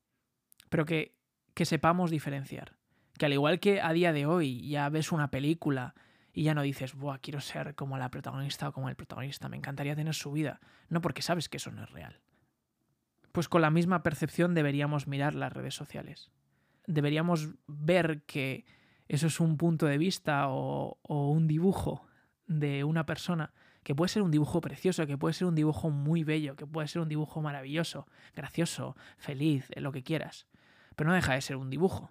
Pero 0.69 0.85
que, 0.85 1.15
que 1.53 1.65
sepamos 1.65 2.11
diferenciar 2.11 2.75
que 3.17 3.25
al 3.25 3.33
igual 3.33 3.59
que 3.59 3.81
a 3.81 3.93
día 3.93 4.13
de 4.13 4.25
hoy 4.25 4.67
ya 4.67 4.89
ves 4.89 5.11
una 5.11 5.29
película 5.31 5.95
y 6.33 6.43
ya 6.43 6.53
no 6.53 6.63
dices, 6.63 6.95
Buah, 6.95 7.19
quiero 7.19 7.39
ser 7.39 7.75
como 7.75 7.97
la 7.97 8.11
protagonista 8.11 8.67
o 8.67 8.73
como 8.73 8.89
el 8.89 8.95
protagonista, 8.95 9.47
me 9.47 9.55
encantaría 9.55 9.95
tener 9.95 10.13
su 10.13 10.31
vida. 10.31 10.59
No 10.89 11.01
porque 11.01 11.21
sabes 11.21 11.47
que 11.47 11.57
eso 11.57 11.71
no 11.71 11.83
es 11.83 11.89
real. 11.91 12.19
Pues 13.31 13.47
con 13.47 13.61
la 13.61 13.69
misma 13.69 14.03
percepción 14.03 14.53
deberíamos 14.53 15.07
mirar 15.07 15.33
las 15.33 15.53
redes 15.53 15.75
sociales. 15.75 16.31
Deberíamos 16.87 17.49
ver 17.67 18.23
que 18.23 18.65
eso 19.07 19.27
es 19.27 19.39
un 19.39 19.57
punto 19.57 19.85
de 19.85 19.97
vista 19.97 20.47
o, 20.49 20.97
un 21.07 21.47
dibujo 21.47 22.07
de 22.47 22.83
una 22.83 23.05
persona 23.05 23.53
que 23.83 23.93
puede 23.93 24.09
ser 24.09 24.23
un 24.23 24.31
dibujo 24.31 24.61
precioso, 24.61 25.05
que 25.05 25.17
puede 25.17 25.33
ser 25.33 25.47
un 25.47 25.53
dibujo 25.53 25.91
muy 25.91 26.23
bello, 26.23 26.55
que 26.55 26.65
puede 26.65 26.87
ser 26.87 27.03
un 27.03 27.09
dibujo 27.09 27.41
maravilloso, 27.41 28.07
gracioso, 28.35 28.95
feliz, 29.17 29.69
lo 29.75 29.91
que 29.91 30.03
quieras. 30.03 30.47
Pero 30.95 31.09
no 31.09 31.15
deja 31.15 31.33
de 31.33 31.41
ser 31.41 31.57
un 31.57 31.69
dibujo. 31.69 32.09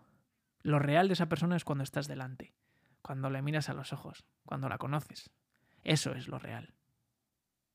Lo 0.62 0.78
real 0.78 1.08
de 1.08 1.14
esa 1.14 1.28
persona 1.28 1.56
es 1.56 1.64
cuando 1.64 1.82
estás 1.82 2.06
delante, 2.06 2.54
cuando 3.02 3.28
le 3.28 3.42
miras 3.42 3.68
a 3.68 3.74
los 3.74 3.92
ojos, 3.92 4.24
cuando 4.44 4.68
la 4.68 4.78
conoces. 4.78 5.30
Eso 5.82 6.12
es 6.12 6.28
lo 6.28 6.38
real. 6.38 6.74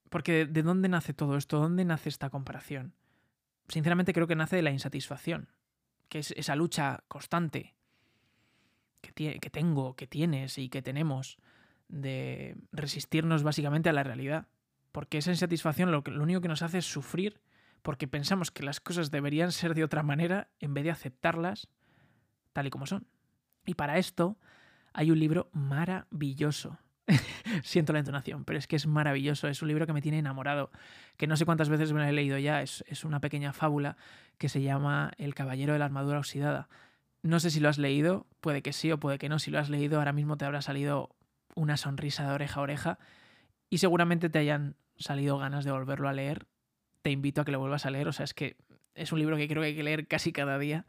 Porque 0.09 0.45
¿de 0.45 0.63
dónde 0.63 0.87
nace 0.87 1.13
todo 1.13 1.35
esto? 1.35 1.59
¿Dónde 1.59 1.83
nace 1.83 2.07
esta 2.07 2.29
comparación? 2.29 2.95
Sinceramente 3.67 4.13
creo 4.13 4.27
que 4.27 4.35
nace 4.35 4.55
de 4.55 4.61
la 4.61 4.71
insatisfacción, 4.71 5.49
que 6.07 6.19
es 6.19 6.31
esa 6.31 6.55
lucha 6.55 7.03
constante 7.09 7.75
que, 9.01 9.49
tengo, 9.49 9.95
que 9.95 10.07
tienes 10.07 10.57
y 10.57 10.69
que 10.69 10.81
tenemos 10.81 11.37
de 11.87 12.55
resistirnos 12.71 13.43
básicamente 13.43 13.89
a 13.89 13.93
la 13.93 14.03
realidad. 14.03 14.47
Porque 14.91 15.19
esa 15.19 15.31
insatisfacción 15.31 15.91
lo, 15.91 16.03
lo 16.05 16.23
único 16.23 16.41
que 16.41 16.47
nos 16.47 16.61
hace 16.61 16.79
es 16.79 16.85
sufrir 16.85 17.41
porque 17.81 18.07
pensamos 18.07 18.51
que 18.51 18.63
las 18.63 18.79
cosas 18.79 19.11
deberían 19.11 19.51
ser 19.51 19.73
de 19.73 19.83
otra 19.83 20.03
manera 20.03 20.49
en 20.59 20.73
vez 20.73 20.83
de 20.83 20.91
aceptarlas 20.91 21.69
tal 22.53 22.67
y 22.67 22.69
como 22.69 22.85
son. 22.85 23.07
Y 23.65 23.75
para 23.75 23.97
esto 23.97 24.37
hay 24.93 25.11
un 25.11 25.19
libro 25.19 25.49
maravilloso. 25.53 26.77
Siento 27.63 27.93
la 27.93 27.99
entonación, 27.99 28.45
pero 28.45 28.59
es 28.59 28.67
que 28.67 28.75
es 28.75 28.87
maravilloso. 28.87 29.47
Es 29.47 29.61
un 29.61 29.67
libro 29.67 29.87
que 29.87 29.93
me 29.93 30.01
tiene 30.01 30.19
enamorado, 30.19 30.71
que 31.17 31.27
no 31.27 31.37
sé 31.37 31.45
cuántas 31.45 31.69
veces 31.69 31.93
me 31.93 31.99
lo 32.01 32.05
he 32.05 32.11
leído 32.11 32.37
ya. 32.37 32.61
Es, 32.61 32.83
una 33.03 33.19
pequeña 33.19 33.53
fábula 33.53 33.97
que 34.37 34.49
se 34.49 34.61
llama 34.61 35.11
El 35.17 35.35
Caballero 35.35 35.73
de 35.73 35.79
la 35.79 35.85
Armadura 35.85 36.19
Oxidada. 36.19 36.69
No 37.21 37.39
sé 37.39 37.51
si 37.51 37.59
lo 37.59 37.69
has 37.69 37.77
leído, 37.77 38.27
puede 38.39 38.61
que 38.61 38.73
sí 38.73 38.91
o 38.91 38.99
puede 38.99 39.17
que 39.17 39.29
no. 39.29 39.39
Si 39.39 39.51
lo 39.51 39.59
has 39.59 39.69
leído, 39.69 39.99
ahora 39.99 40.13
mismo 40.13 40.37
te 40.37 40.45
habrá 40.45 40.61
salido 40.61 41.15
una 41.55 41.77
sonrisa 41.77 42.27
de 42.27 42.33
oreja 42.33 42.59
a 42.59 42.63
oreja 42.63 42.99
y 43.69 43.79
seguramente 43.79 44.29
te 44.29 44.39
hayan 44.39 44.75
salido 44.97 45.37
ganas 45.37 45.65
de 45.65 45.71
volverlo 45.71 46.07
a 46.07 46.13
leer. 46.13 46.47
Te 47.01 47.11
invito 47.11 47.41
a 47.41 47.45
que 47.45 47.51
lo 47.51 47.59
vuelvas 47.59 47.85
a 47.85 47.91
leer, 47.91 48.07
o 48.07 48.13
sea, 48.13 48.23
es 48.23 48.33
que 48.33 48.57
es 48.95 49.11
un 49.11 49.19
libro 49.19 49.37
que 49.37 49.47
creo 49.47 49.61
que 49.61 49.67
hay 49.67 49.75
que 49.75 49.83
leer 49.83 50.07
casi 50.07 50.31
cada 50.31 50.57
día. 50.59 50.85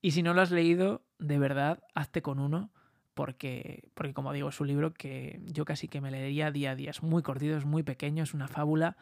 Y 0.00 0.12
si 0.12 0.22
no 0.22 0.34
lo 0.34 0.40
has 0.40 0.50
leído, 0.50 1.02
de 1.18 1.38
verdad, 1.38 1.82
hazte 1.94 2.22
con 2.22 2.38
uno, 2.38 2.72
porque, 3.14 3.88
porque 3.94 4.14
como 4.14 4.32
digo, 4.32 4.48
es 4.48 4.60
un 4.60 4.68
libro 4.68 4.94
que 4.94 5.40
yo 5.44 5.64
casi 5.64 5.88
que 5.88 6.00
me 6.00 6.10
leería 6.10 6.50
día 6.50 6.72
a 6.72 6.76
día. 6.76 6.90
Es 6.90 7.02
muy 7.02 7.22
cortito, 7.22 7.56
es 7.56 7.64
muy 7.64 7.82
pequeño, 7.82 8.22
es 8.22 8.34
una 8.34 8.48
fábula 8.48 8.96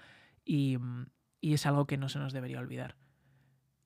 y, 0.45 0.79
y 1.41 1.55
es 1.55 1.67
algo 1.67 1.87
que 1.87 1.99
no 1.99 2.09
se 2.09 2.19
nos 2.19 2.33
debería 2.33 2.59
olvidar. 2.59 2.97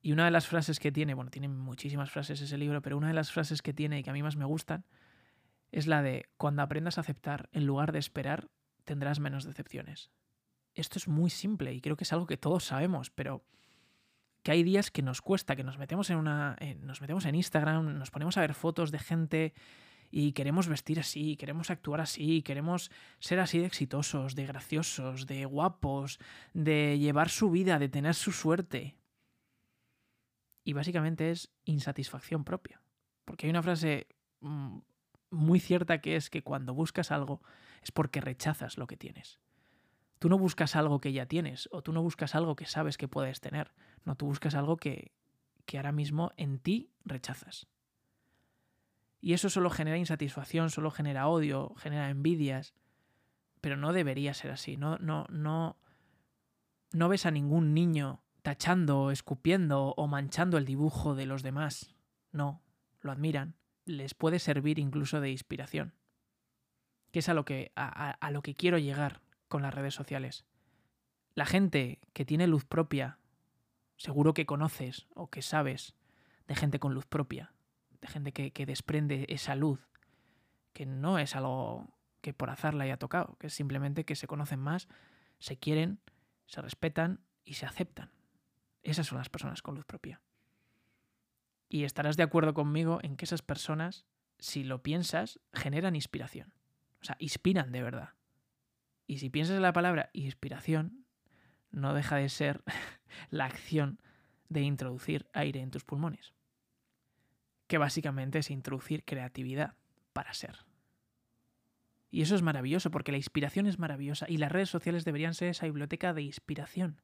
Y 0.03 0.13
una 0.13 0.25
de 0.25 0.31
las 0.31 0.47
frases 0.47 0.81
que 0.81 0.93
tiene, 0.93 1.15
bueno, 1.15 1.31
tiene 1.31 1.49
muchísimas 1.49 2.11
frases 2.11 2.41
ese 2.41 2.57
libro, 2.57 2.81
pero 2.81 2.97
una 2.97 3.09
de 3.09 3.15
las 3.15 3.33
frases 3.33 3.61
que 3.61 3.75
tiene 3.75 3.99
y 3.99 4.03
que 4.03 4.11
a 4.11 4.15
mí 4.15 4.23
más 4.23 4.37
me 4.37 4.45
gustan 4.45 4.85
es 5.73 5.87
la 5.87 6.03
de 6.03 6.29
cuando 6.37 6.63
aprendas 6.63 6.99
a 6.99 7.03
aceptar 7.03 7.49
en 7.53 7.67
lugar 7.67 7.93
de 7.93 7.99
esperar, 7.99 8.51
tendrás 8.85 9.21
menos 9.21 9.45
decepciones. 9.45 10.11
Esto 10.75 10.99
es 10.99 11.09
muy 11.09 11.31
simple 11.31 11.75
y 11.75 11.81
creo 11.81 11.97
que 11.97 12.05
es 12.05 12.13
algo 12.13 12.27
que 12.27 12.37
todos 12.37 12.65
sabemos, 12.65 13.11
pero 13.11 13.45
que 14.43 14.53
hay 14.53 14.63
días 14.63 14.91
que 14.91 15.03
nos 15.03 15.21
cuesta, 15.21 15.55
que 15.55 15.65
nos 15.65 15.79
metemos 15.79 16.11
en 16.11 16.17
una. 16.17 16.57
nos 16.81 17.01
metemos 17.01 17.27
en 17.27 17.35
Instagram, 17.35 17.99
nos 17.99 18.11
ponemos 18.11 18.37
a 18.37 18.41
ver 18.41 18.55
fotos 18.55 18.91
de 18.91 18.99
gente 18.99 19.55
y 20.11 20.33
queremos 20.33 20.67
vestir 20.67 20.99
así, 20.99 21.37
queremos 21.37 21.71
actuar 21.71 22.01
así, 22.01 22.43
queremos 22.43 22.91
ser 23.21 23.39
así 23.39 23.59
de 23.59 23.67
exitosos, 23.67 24.35
de 24.35 24.47
graciosos, 24.47 25.27
de 25.27 25.45
guapos, 25.45 26.19
de 26.53 26.99
llevar 26.99 27.29
su 27.29 27.51
vida, 27.51 27.79
de 27.79 27.89
tener 27.89 28.15
su 28.15 28.33
suerte. 28.33 28.97
Y 30.65 30.73
básicamente 30.73 31.31
es 31.31 31.51
insatisfacción 31.65 32.45
propia. 32.45 32.83
Porque 33.25 33.47
hay 33.47 33.51
una 33.51 33.63
frase 33.63 34.09
mm, 34.41 34.79
muy 35.31 35.61
cierta 35.61 36.01
que 36.01 36.17
es 36.17 36.31
que 36.31 36.43
cuando 36.43 36.75
buscas 36.75 37.11
algo 37.11 37.43
es 37.83 37.93
porque 37.93 38.21
rechazas 38.21 38.77
lo 38.77 38.87
que 38.87 38.97
tienes. 38.97 39.41
Tú 40.19 40.29
no 40.29 40.39
buscas 40.39 40.77
algo 40.77 41.01
que 41.01 41.13
ya 41.13 41.27
tienes 41.27 41.69
o 41.73 41.83
tú 41.83 41.93
no 41.93 42.03
buscas 42.03 42.35
algo 42.35 42.57
que 42.57 42.67
sabes 42.67 42.99
que 42.99 43.09
puedes 43.09 43.41
tener. 43.41 43.73
No, 44.05 44.17
tú 44.17 44.27
buscas 44.27 44.55
algo 44.55 44.77
que, 44.77 45.13
que 45.65 45.79
ahora 45.79 45.93
mismo 45.93 46.33
en 46.37 46.59
ti 46.59 46.91
rechazas. 47.05 47.67
Y 49.21 49.33
eso 49.35 49.49
solo 49.51 49.71
genera 49.71 49.99
insatisfacción, 49.99 50.71
solo 50.71 50.91
genera 50.91 51.29
odio, 51.29 51.75
genera 51.77 52.11
envidias. 52.11 52.75
Pero 53.61 53.77
no 53.77 53.93
debería 53.93 54.35
ser 54.35 54.51
así. 54.51 54.77
No, 54.77 54.99
no, 54.99 55.27
no, 55.31 55.77
no 56.93 57.09
ves 57.09 57.27
a 57.27 57.31
ningún 57.31 57.75
niño 57.75 58.23
tachando, 58.43 59.11
escupiendo 59.11 59.95
o 59.97 60.07
manchando 60.07 60.59
el 60.59 60.65
dibujo 60.65 61.15
de 61.15 61.27
los 61.27 61.43
demás. 61.43 61.95
No, 62.33 62.63
lo 63.01 63.13
admiran. 63.13 63.55
Les 63.85 64.15
puede 64.15 64.39
servir 64.39 64.79
incluso 64.79 65.21
de 65.21 65.31
inspiración. 65.31 65.95
Que 67.11 67.21
es 67.21 67.29
a 67.29 67.35
lo 67.35 67.45
que, 67.45 67.73
a, 67.75 68.31
lo 68.31 68.43
que 68.43 68.55
quiero 68.55 68.79
llegar 68.79 69.21
con 69.49 69.63
las 69.63 69.75
redes 69.75 69.95
sociales. 69.95 70.45
La 71.35 71.47
gente 71.47 72.01
que 72.13 72.25
tiene 72.25 72.47
luz 72.47 72.65
propia, 72.65 73.19
seguro 73.97 74.35
que 74.35 74.47
conoces 74.47 75.07
o 75.15 75.29
que 75.29 75.43
sabes 75.43 75.95
de 76.47 76.55
gente 76.55 76.79
con 76.79 76.95
luz 76.95 77.07
propia, 77.07 77.53
de 78.01 78.09
gente 78.09 78.33
que, 78.33 78.53
que 78.53 78.67
desprende 78.67 79.27
esa 79.29 79.57
luz, 79.57 79.81
que 80.73 80.87
no 80.87 81.19
es 81.19 81.35
algo 81.35 81.89
que 82.21 82.33
por 82.33 82.51
azar 82.51 82.75
la 82.75 82.85
haya 82.85 82.97
tocado, 82.97 83.37
que 83.39 83.49
es 83.49 83.55
simplemente 83.55 84.05
que 84.05 84.17
se 84.17 84.27
conocen 84.27 84.61
más, 84.61 84.89
se 85.39 85.57
quieren, 85.57 86.01
se 86.47 86.61
respetan 86.61 87.21
y 87.45 87.55
se 87.55 87.67
aceptan. 87.67 88.11
Esas 88.83 89.07
son 89.07 89.19
las 89.19 89.29
personas 89.29 89.63
con 89.63 89.75
luz 89.75 89.85
propia. 89.85 90.21
Y 91.69 91.85
estarás 91.85 92.17
de 92.17 92.23
acuerdo 92.23 92.55
conmigo 92.55 92.99
en 93.03 93.17
que 93.17 93.25
esas 93.25 93.43
personas, 93.43 94.07
si 94.39 94.65
lo 94.65 94.83
piensas, 94.83 95.41
generan 95.53 95.95
inspiración. 95.95 96.53
O 97.01 97.05
sea, 97.05 97.17
inspiran 97.19 97.73
de 97.73 97.83
verdad. 97.83 98.11
Y 99.07 99.19
si 99.19 99.31
piensas 99.31 99.57
en 99.57 99.63
la 99.63 99.73
palabra 99.73 100.11
inspiración, 100.13 101.05
no 101.71 101.95
deja 101.95 102.17
de 102.17 102.29
ser 102.29 102.63
la 103.31 103.45
acción 103.45 104.01
de 104.49 104.63
introducir 104.63 105.29
aire 105.33 105.61
en 105.61 105.71
tus 105.71 105.85
pulmones. 105.85 106.33
Que 107.69 107.79
básicamente 107.79 108.41
es 108.41 108.51
introducir 108.51 109.05
creatividad 109.05 109.75
para 110.13 110.35
ser. 110.35 110.67
Y 112.11 112.23
eso 112.23 112.35
es 112.35 112.43
maravilloso 112.43 112.91
porque 112.91 113.13
la 113.13 113.19
inspiración 113.19 113.67
es 113.67 113.79
maravillosa 113.79 114.27
y 114.29 114.39
las 114.39 114.51
redes 114.51 114.71
sociales 114.71 115.05
deberían 115.05 115.35
ser 115.35 115.49
esa 115.49 115.67
biblioteca 115.67 116.13
de 116.13 116.23
inspiración 116.23 117.01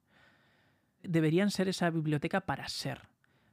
deberían 1.09 1.51
ser 1.51 1.69
esa 1.69 1.91
biblioteca 1.91 2.43
para 2.43 2.69
ser, 2.69 3.09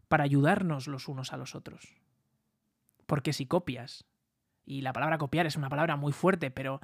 para 0.08 0.24
ayudarnos 0.24 0.88
los 0.88 1.08
unos 1.08 1.34
a 1.34 1.38
los 1.38 1.56
otros. 1.56 1.96
Porque 3.06 3.34
si 3.34 3.46
copias, 3.46 4.06
y 4.66 4.82
la 4.82 4.94
palabra 4.94 5.18
copiar 5.18 5.46
es 5.46 5.56
una 5.56 5.70
palabra 5.70 5.96
muy 5.96 6.14
fuerte, 6.14 6.52
pero 6.52 6.80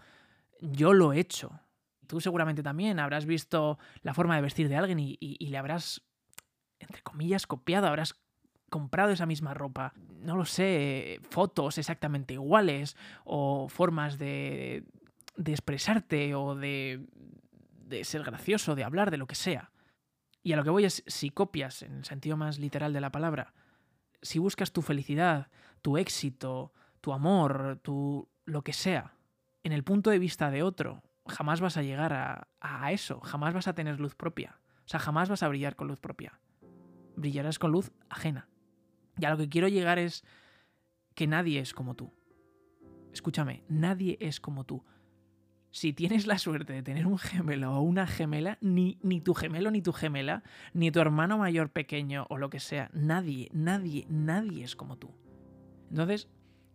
yo 0.62 0.94
lo 0.94 1.14
he 1.14 1.20
hecho. 1.20 1.60
Tú 2.08 2.22
seguramente 2.22 2.64
también 2.64 3.00
habrás 3.00 3.26
visto 3.26 3.78
la 4.02 4.14
forma 4.14 4.36
de 4.36 4.42
vestir 4.42 4.68
de 4.68 4.76
alguien 4.76 5.00
y, 5.00 5.38
le 5.40 5.58
habrás, 5.58 6.02
entre 6.80 7.02
comillas, 7.02 7.48
copiado, 7.48 7.88
habrás 7.88 8.16
comprado 8.70 9.12
esa 9.12 9.26
misma 9.26 9.54
ropa. 9.54 9.94
No 10.22 10.36
lo 10.36 10.46
sé, 10.46 11.20
fotos 11.30 11.78
exactamente 11.78 12.34
iguales 12.34 12.98
o 13.24 13.70
formas 13.70 14.18
de, 14.18 14.84
de 15.38 15.52
expresarte 15.52 16.36
o 16.36 16.56
de, 16.56 17.08
de 17.86 18.04
ser 18.04 18.24
gracioso, 18.24 18.76
de 18.76 18.84
hablar, 18.84 19.12
de 19.12 19.18
lo 19.18 19.28
que 19.28 19.36
sea. 19.36 19.72
Y 20.44 20.54
a 20.54 20.56
lo 20.56 20.64
que 20.64 20.70
voy 20.70 20.86
es, 20.86 21.04
si 21.08 21.30
copias, 21.30 21.84
en 21.84 21.98
el 21.98 22.06
sentido 22.06 22.38
más 22.38 22.60
literal 22.60 22.94
de 22.94 23.02
la 23.02 23.12
palabra, 23.12 23.54
si 24.22 24.40
buscas 24.40 24.72
tu 24.72 24.82
felicidad, 24.82 25.48
tu 25.82 25.98
éxito, 25.98 26.74
tu 27.02 27.14
amor, 27.14 27.80
tu 27.82 28.28
lo 28.46 28.64
que 28.64 28.74
sea, 28.74 29.14
en 29.64 29.74
el 29.74 29.84
punto 29.84 30.10
de 30.10 30.20
vista 30.20 30.50
de 30.50 30.64
otro, 30.64 31.04
jamás 31.28 31.62
vas 31.62 31.78
a 31.78 31.84
llegar 31.84 32.14
a, 32.14 32.48
a 32.60 32.92
eso, 32.92 33.20
jamás 33.20 33.54
vas 33.54 33.68
a 33.68 33.74
tener 33.74 34.00
luz 34.00 34.16
propia. 34.16 34.60
O 34.86 34.88
sea, 34.90 35.00
jamás 35.00 35.30
vas 35.30 35.44
a 35.44 35.48
brillar 35.48 35.76
con 35.76 35.88
luz 35.88 36.00
propia. 36.00 36.40
Brillarás 37.16 37.60
con 37.60 37.72
luz 37.72 37.92
ajena. 38.10 38.48
Y 39.18 39.26
a 39.26 39.30
lo 39.30 39.38
que 39.38 39.50
quiero 39.50 39.68
llegar 39.68 40.00
es 40.00 40.24
que 41.14 41.28
nadie 41.28 41.60
es 41.60 41.74
como 41.74 41.96
tú. 41.96 42.12
Escúchame, 43.14 43.64
nadie 43.68 44.18
es 44.20 44.40
como 44.40 44.64
tú 44.64 44.84
si 45.72 45.94
tienes 45.94 46.26
la 46.26 46.38
suerte 46.40 46.74
de 46.74 46.84
tener 46.84 47.06
un 47.06 47.18
gemelo 47.18 47.74
o 47.74 47.82
una 47.82 48.08
gemela, 48.08 48.58
ni, 48.62 48.98
ni, 49.04 49.22
tu 49.22 49.34
gemelo 49.34 49.72
ni 49.72 49.82
tu 49.82 49.94
gemela, 49.94 50.44
ni 50.74 50.92
tu 50.92 51.00
hermano 51.00 51.38
mayor 51.38 51.70
pequeño 51.70 52.26
o 52.30 52.38
lo 52.38 52.50
que 52.50 52.60
sea, 52.60 52.90
nadie, 52.94 53.50
nadie, 53.54 54.06
nadie 54.10 54.64
es 54.64 54.76
como 54.76 54.98
tú. 54.98 55.14
Entonces, 55.90 56.28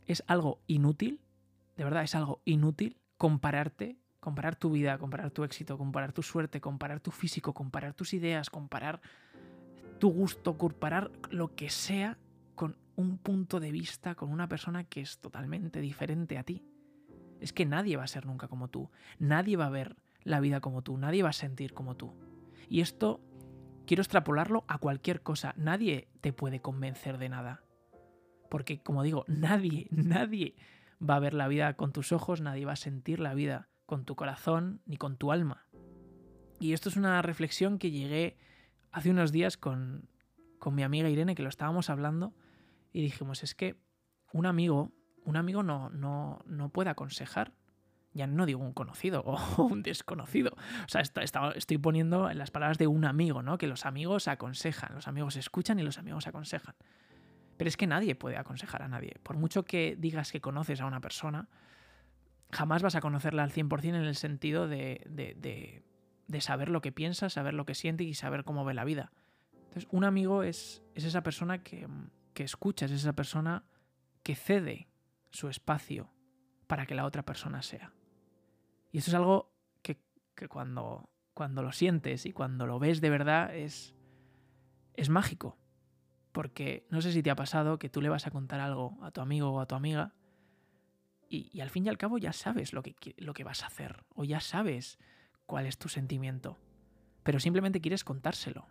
es 0.06 0.22
algo 0.26 0.60
inútil, 0.66 1.20
de 1.76 1.84
verdad, 1.84 2.04
es 2.04 2.14
algo 2.14 2.40
inútil 2.44 2.96
compararte, 3.16 3.98
comparar 4.20 4.56
tu 4.56 4.70
vida, 4.70 4.98
comparar 4.98 5.30
tu 5.30 5.44
éxito, 5.44 5.76
comparar 5.76 6.12
tu 6.12 6.22
suerte, 6.22 6.60
comparar 6.60 7.00
tu 7.00 7.10
físico, 7.10 7.52
comparar 7.52 7.94
tus 7.94 8.14
ideas, 8.14 8.48
comparar 8.48 9.00
tu 9.98 10.10
gusto, 10.10 10.56
comparar 10.56 11.10
lo 11.30 11.54
que 11.54 11.68
sea 11.68 12.18
con 12.54 12.76
un 12.96 13.18
punto 13.18 13.58
de 13.58 13.72
vista, 13.72 14.14
con 14.14 14.30
una 14.30 14.48
persona 14.48 14.84
que 14.84 15.00
es 15.00 15.18
totalmente 15.18 15.80
diferente 15.80 16.38
a 16.38 16.44
ti 16.44 16.62
es 17.40 17.52
que 17.52 17.66
nadie 17.66 17.96
va 17.96 18.04
a 18.04 18.08
ser 18.08 18.26
nunca 18.26 18.48
como 18.48 18.68
tú, 18.68 18.90
nadie 19.18 19.56
va 19.56 19.66
a 19.66 19.70
ver 19.70 19.96
la 20.22 20.40
vida 20.40 20.60
como 20.60 20.82
tú, 20.82 20.96
nadie 20.96 21.22
va 21.22 21.30
a 21.30 21.34
sentir 21.34 21.74
como 21.74 21.96
tú. 21.96 22.12
Y 22.68 22.80
esto 22.80 23.20
quiero 23.86 24.02
extrapolarlo 24.02 24.64
a 24.68 24.78
cualquier 24.78 25.22
cosa, 25.22 25.54
nadie 25.56 26.08
te 26.20 26.32
puede 26.32 26.60
convencer 26.60 27.18
de 27.18 27.28
nada. 27.28 27.62
Porque, 28.50 28.82
como 28.82 29.02
digo, 29.02 29.24
nadie, 29.28 29.88
nadie 29.90 30.56
va 31.02 31.16
a 31.16 31.20
ver 31.20 31.34
la 31.34 31.48
vida 31.48 31.74
con 31.74 31.92
tus 31.92 32.12
ojos, 32.12 32.40
nadie 32.40 32.64
va 32.64 32.72
a 32.72 32.76
sentir 32.76 33.20
la 33.20 33.34
vida 33.34 33.68
con 33.86 34.04
tu 34.04 34.16
corazón 34.16 34.80
ni 34.86 34.96
con 34.96 35.16
tu 35.16 35.32
alma. 35.32 35.66
Y 36.60 36.72
esto 36.72 36.88
es 36.88 36.96
una 36.96 37.20
reflexión 37.20 37.78
que 37.78 37.90
llegué 37.90 38.38
hace 38.90 39.10
unos 39.10 39.32
días 39.32 39.56
con, 39.56 40.08
con 40.58 40.74
mi 40.74 40.82
amiga 40.82 41.10
Irene, 41.10 41.34
que 41.34 41.42
lo 41.42 41.48
estábamos 41.48 41.90
hablando, 41.90 42.32
y 42.92 43.02
dijimos, 43.02 43.42
es 43.42 43.54
que 43.54 43.76
un 44.32 44.46
amigo 44.46 44.92
un 45.24 45.36
amigo 45.36 45.62
no, 45.62 45.90
no, 45.90 46.40
no 46.46 46.68
puede 46.68 46.90
aconsejar. 46.90 47.52
Ya 48.12 48.28
no 48.28 48.46
digo 48.46 48.62
un 48.62 48.72
conocido 48.72 49.22
o 49.26 49.62
un 49.64 49.82
desconocido. 49.82 50.52
O 50.52 50.88
sea, 50.88 51.02
estoy 51.02 51.78
poniendo 51.78 52.30
en 52.30 52.38
las 52.38 52.50
palabras 52.50 52.78
de 52.78 52.86
un 52.86 53.04
amigo, 53.04 53.42
¿no? 53.42 53.58
Que 53.58 53.66
los 53.66 53.86
amigos 53.86 54.28
aconsejan, 54.28 54.94
los 54.94 55.08
amigos 55.08 55.36
escuchan 55.36 55.78
y 55.80 55.82
los 55.82 55.98
amigos 55.98 56.26
aconsejan. 56.26 56.74
Pero 57.56 57.68
es 57.68 57.76
que 57.76 57.86
nadie 57.86 58.14
puede 58.14 58.36
aconsejar 58.36 58.82
a 58.82 58.88
nadie. 58.88 59.16
Por 59.22 59.36
mucho 59.36 59.64
que 59.64 59.96
digas 59.98 60.30
que 60.32 60.40
conoces 60.40 60.80
a 60.80 60.86
una 60.86 61.00
persona, 61.00 61.48
jamás 62.50 62.82
vas 62.82 62.94
a 62.94 63.00
conocerla 63.00 63.42
al 63.42 63.50
100% 63.50 63.84
en 63.88 63.94
el 63.96 64.16
sentido 64.16 64.68
de, 64.68 65.02
de, 65.08 65.82
de, 66.26 66.40
saber 66.40 66.68
lo 66.68 66.80
que 66.80 66.92
piensa, 66.92 67.30
saber 67.30 67.54
lo 67.54 67.64
que 67.64 67.74
siente 67.74 68.04
y 68.04 68.14
saber 68.14 68.44
cómo 68.44 68.64
ve 68.64 68.74
la 68.74 68.84
vida. 68.84 69.12
Entonces, 69.52 69.88
un 69.90 70.04
amigo 70.04 70.42
es, 70.42 70.82
es 70.94 71.04
esa 71.04 71.22
persona 71.22 71.62
que, 71.62 71.88
que 72.32 72.44
escuchas, 72.44 72.90
es 72.90 73.00
esa 73.00 73.14
persona 73.14 73.64
que 74.22 74.34
cede 74.34 74.88
su 75.34 75.48
espacio 75.48 76.12
para 76.68 76.86
que 76.86 76.94
la 76.94 77.04
otra 77.04 77.24
persona 77.24 77.60
sea. 77.62 77.92
Y 78.92 78.98
eso 78.98 79.10
es 79.10 79.14
algo 79.14 79.52
que, 79.82 79.98
cuando, 80.48 81.10
cuando 81.32 81.62
lo 81.62 81.72
sientes 81.72 82.24
y 82.26 82.32
cuando 82.32 82.66
lo 82.66 82.78
ves 82.78 83.00
de 83.00 83.10
verdad 83.10 83.54
es, 83.54 83.94
es 84.94 85.08
mágico. 85.08 85.58
Porque 86.32 86.86
no 86.90 87.00
sé 87.00 87.12
si 87.12 87.22
te 87.22 87.30
ha 87.30 87.36
pasado 87.36 87.78
que 87.78 87.88
tú 87.88 88.00
le 88.00 88.08
vas 88.08 88.26
a 88.26 88.30
contar 88.30 88.60
algo 88.60 88.98
a 89.02 89.10
tu 89.10 89.20
amigo 89.20 89.50
o 89.50 89.60
a 89.60 89.66
tu 89.66 89.74
amiga 89.74 90.14
y, 91.28 91.50
y 91.52 91.60
al 91.60 91.70
fin 91.70 91.86
y 91.86 91.88
al 91.88 91.98
cabo 91.98 92.18
ya 92.18 92.32
sabes 92.32 92.72
lo 92.72 92.82
que, 92.82 92.94
lo 93.18 93.34
que 93.34 93.44
vas 93.44 93.62
a 93.62 93.66
hacer 93.66 94.04
o 94.14 94.24
ya 94.24 94.40
sabes 94.40 94.98
cuál 95.46 95.66
es 95.66 95.78
tu 95.78 95.88
sentimiento, 95.88 96.58
pero 97.22 97.40
simplemente 97.40 97.80
quieres 97.80 98.04
contárselo, 98.04 98.66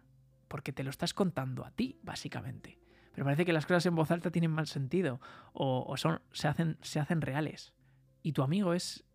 porque 0.47 0.73
te 0.73 0.83
lo 0.83 0.89
estás 0.89 1.13
contando 1.13 1.65
a 1.65 1.71
ti, 1.71 1.99
básicamente. 2.03 2.82
Pero 3.13 3.25
parece 3.25 3.45
que 3.45 3.53
las 3.53 3.65
cosas 3.65 3.85
en 3.85 3.95
voz 3.95 4.11
alta 4.11 4.31
tienen 4.31 4.51
mal 4.51 4.67
sentido 4.67 5.21
o, 5.53 5.95
son, 5.97 6.21
se, 6.31 6.47
hacen, 6.47 6.77
se 6.81 6.99
hacen 6.99 7.21
reales. 7.21 7.73
Y 8.23 8.33
tu 8.33 8.41
amigo 8.41 8.73
es, 8.73 9.05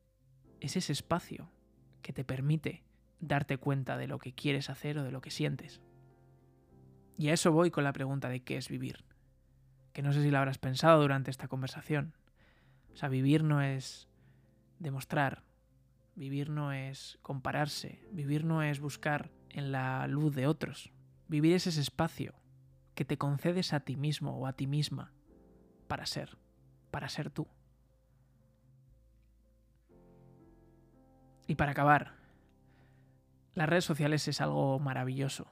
es 0.60 0.76
ese 0.76 0.92
espacio 0.92 1.50
que 2.00 2.12
te 2.12 2.24
permite 2.24 2.84
darte 3.20 3.58
cuenta 3.58 3.96
de 3.96 4.06
lo 4.06 4.18
que 4.18 4.32
quieres 4.32 4.70
hacer 4.70 4.98
o 4.98 5.02
de 5.02 5.10
lo 5.10 5.20
que 5.20 5.32
sientes. 5.32 5.80
Y 7.16 7.28
a 7.28 7.32
eso 7.32 7.50
voy 7.50 7.72
con 7.72 7.82
la 7.82 7.92
pregunta 7.92 8.28
de 8.28 8.40
qué 8.40 8.56
es 8.56 8.68
vivir. 8.68 9.04
Que 9.92 10.02
no 10.02 10.12
sé 10.12 10.22
si 10.22 10.30
la 10.30 10.38
habrás 10.38 10.58
pensado 10.58 11.02
durante 11.02 11.32
esta 11.32 11.48
conversación. 11.48 12.14
O 12.92 12.96
sea, 12.96 13.08
vivir 13.08 13.42
no 13.42 13.60
es 13.60 14.08
demostrar, 14.78 15.42
vivir 16.14 16.50
no 16.50 16.72
es 16.72 17.18
compararse, 17.22 18.00
vivir 18.12 18.44
no 18.44 18.62
es 18.62 18.78
buscar 18.78 19.32
en 19.50 19.72
la 19.72 20.06
luz 20.06 20.36
de 20.36 20.46
otros. 20.46 20.92
Vivir 21.26 21.54
es 21.54 21.66
ese 21.66 21.80
espacio 21.80 22.34
que 22.98 23.04
te 23.04 23.16
concedes 23.16 23.72
a 23.74 23.78
ti 23.78 23.94
mismo 23.94 24.36
o 24.36 24.48
a 24.48 24.54
ti 24.54 24.66
misma 24.66 25.12
para 25.86 26.04
ser, 26.04 26.36
para 26.90 27.08
ser 27.08 27.30
tú. 27.30 27.46
Y 31.46 31.54
para 31.54 31.70
acabar, 31.70 32.16
las 33.54 33.68
redes 33.68 33.84
sociales 33.84 34.26
es 34.26 34.40
algo 34.40 34.80
maravilloso. 34.80 35.46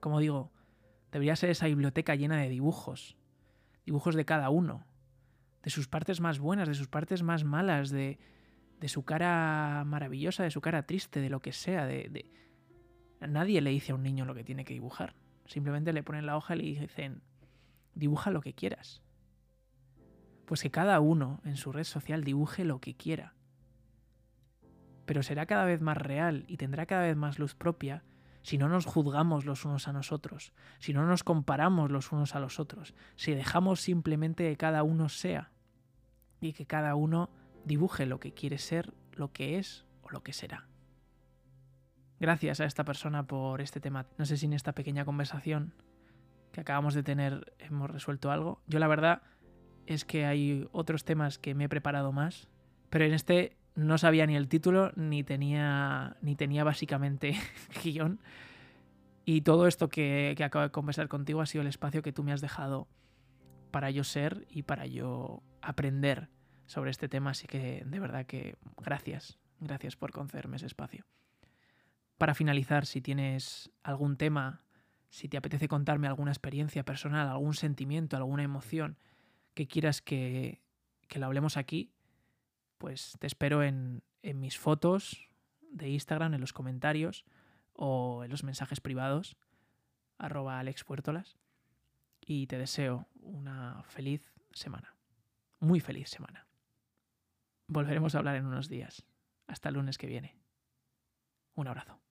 Como 0.00 0.20
digo, 0.20 0.52
debería 1.12 1.36
ser 1.36 1.50
esa 1.50 1.66
biblioteca 1.66 2.14
llena 2.14 2.38
de 2.38 2.48
dibujos, 2.48 3.18
dibujos 3.84 4.14
de 4.14 4.24
cada 4.24 4.48
uno, 4.48 4.86
de 5.62 5.68
sus 5.68 5.86
partes 5.86 6.22
más 6.22 6.38
buenas, 6.38 6.66
de 6.66 6.74
sus 6.74 6.88
partes 6.88 7.22
más 7.22 7.44
malas, 7.44 7.90
de, 7.90 8.18
de 8.80 8.88
su 8.88 9.04
cara 9.04 9.84
maravillosa, 9.84 10.44
de 10.44 10.50
su 10.50 10.62
cara 10.62 10.86
triste, 10.86 11.20
de 11.20 11.28
lo 11.28 11.40
que 11.40 11.52
sea. 11.52 11.84
De, 11.84 12.08
de... 12.08 12.30
Nadie 13.28 13.60
le 13.60 13.68
dice 13.68 13.92
a 13.92 13.96
un 13.96 14.02
niño 14.02 14.24
lo 14.24 14.34
que 14.34 14.44
tiene 14.44 14.64
que 14.64 14.72
dibujar. 14.72 15.14
Simplemente 15.46 15.92
le 15.92 16.02
ponen 16.02 16.26
la 16.26 16.36
hoja 16.36 16.54
y 16.54 16.58
le 16.58 16.80
dicen, 16.80 17.22
dibuja 17.94 18.30
lo 18.30 18.40
que 18.40 18.54
quieras. 18.54 19.02
Pues 20.46 20.62
que 20.62 20.70
cada 20.70 21.00
uno 21.00 21.40
en 21.44 21.56
su 21.56 21.72
red 21.72 21.84
social 21.84 22.24
dibuje 22.24 22.64
lo 22.64 22.80
que 22.80 22.94
quiera 22.94 23.34
pero 25.06 25.22
será 25.22 25.46
cada 25.46 25.64
vez 25.64 25.80
más 25.80 25.96
real 25.96 26.44
y 26.48 26.56
tendrá 26.56 26.86
cada 26.86 27.02
vez 27.02 27.16
más 27.16 27.38
luz 27.38 27.54
propia 27.54 28.04
si 28.42 28.58
no 28.58 28.68
nos 28.68 28.84
juzgamos 28.84 29.46
los 29.46 29.64
unos 29.64 29.88
a 29.88 29.92
nosotros, 29.92 30.52
si 30.78 30.92
no 30.92 31.06
nos 31.06 31.24
comparamos 31.24 31.90
los 31.90 32.12
unos 32.12 32.34
a 32.34 32.40
los 32.40 32.60
otros, 32.60 32.94
si 33.16 33.34
dejamos 33.34 33.80
simplemente 33.80 34.48
que 34.48 34.56
cada 34.56 34.82
uno 34.82 35.08
sea 35.08 35.50
y 36.40 36.52
que 36.52 36.66
cada 36.66 36.94
uno 36.94 37.30
dibuje 37.64 38.04
lo 38.04 38.20
que 38.20 38.34
quiere 38.34 38.58
ser, 38.58 38.92
lo 39.12 39.32
que 39.32 39.58
es 39.58 39.86
o 40.02 40.10
lo 40.10 40.22
que 40.22 40.34
será. 40.34 40.68
Gracias 42.24 42.58
a 42.60 42.64
esta 42.64 42.84
persona 42.84 43.26
por 43.26 43.60
este 43.60 43.80
tema. 43.80 44.06
No 44.16 44.24
sé 44.24 44.38
si 44.38 44.46
en 44.46 44.54
esta 44.54 44.72
pequeña 44.72 45.04
conversación 45.04 45.74
que 46.52 46.62
acabamos 46.62 46.94
de 46.94 47.02
tener 47.02 47.52
hemos 47.58 47.90
resuelto 47.90 48.30
algo. 48.30 48.62
Yo 48.66 48.78
la 48.78 48.88
verdad 48.88 49.20
es 49.84 50.06
que 50.06 50.24
hay 50.24 50.66
otros 50.72 51.04
temas 51.04 51.36
que 51.38 51.54
me 51.54 51.64
he 51.64 51.68
preparado 51.68 52.12
más, 52.12 52.48
pero 52.88 53.04
en 53.04 53.12
este 53.12 53.58
no 53.74 53.98
sabía 53.98 54.24
ni 54.24 54.36
el 54.36 54.48
título, 54.48 54.90
ni 54.96 55.22
tenía, 55.22 56.16
ni 56.22 56.34
tenía 56.34 56.64
básicamente 56.64 57.36
guion. 57.84 58.20
Y 59.26 59.42
todo 59.42 59.66
esto 59.66 59.90
que, 59.90 60.32
que, 60.34 60.44
acabo 60.44 60.62
de 60.62 60.70
conversar 60.70 61.08
contigo 61.08 61.42
ha 61.42 61.46
sido 61.46 61.60
el 61.60 61.68
espacio 61.68 62.00
que 62.00 62.14
tú 62.14 62.22
me 62.22 62.32
has 62.32 62.40
dejado 62.40 62.88
para 63.70 63.90
yo 63.90 64.02
ser 64.02 64.46
y 64.48 64.62
para 64.62 64.86
yo 64.86 65.42
aprender 65.60 66.30
sobre 66.64 66.90
este 66.90 67.06
tema. 67.06 67.32
Así 67.32 67.46
que 67.46 67.82
de 67.84 68.00
verdad 68.00 68.24
que 68.24 68.56
gracias, 68.78 69.38
gracias 69.60 69.94
por 69.94 70.10
concederme 70.10 70.56
ese 70.56 70.64
espacio. 70.64 71.04
Para 72.18 72.34
finalizar, 72.34 72.86
si 72.86 73.00
tienes 73.00 73.70
algún 73.82 74.16
tema, 74.16 74.62
si 75.08 75.28
te 75.28 75.36
apetece 75.36 75.68
contarme 75.68 76.06
alguna 76.06 76.30
experiencia 76.30 76.84
personal, 76.84 77.28
algún 77.28 77.54
sentimiento, 77.54 78.16
alguna 78.16 78.42
emoción 78.42 78.98
que 79.54 79.66
quieras 79.66 80.00
que, 80.00 80.60
que 81.08 81.18
lo 81.18 81.26
hablemos 81.26 81.56
aquí, 81.56 81.92
pues 82.78 83.16
te 83.18 83.26
espero 83.26 83.62
en, 83.62 84.02
en 84.22 84.40
mis 84.40 84.58
fotos 84.58 85.28
de 85.70 85.88
Instagram, 85.88 86.34
en 86.34 86.40
los 86.40 86.52
comentarios 86.52 87.24
o 87.72 88.24
en 88.24 88.30
los 88.30 88.44
mensajes 88.44 88.80
privados, 88.80 89.36
arroba 90.18 90.58
alexpuertolas. 90.58 91.36
Y 92.20 92.46
te 92.46 92.58
deseo 92.58 93.06
una 93.20 93.82
feliz 93.84 94.32
semana. 94.52 94.96
Muy 95.60 95.80
feliz 95.80 96.08
semana. 96.08 96.46
Volveremos 97.66 98.14
a 98.14 98.18
hablar 98.18 98.36
en 98.36 98.46
unos 98.46 98.68
días. 98.68 99.04
Hasta 99.46 99.68
el 99.68 99.74
lunes 99.74 99.98
que 99.98 100.06
viene. 100.06 100.36
Un 101.54 101.68
abrazo. 101.68 102.03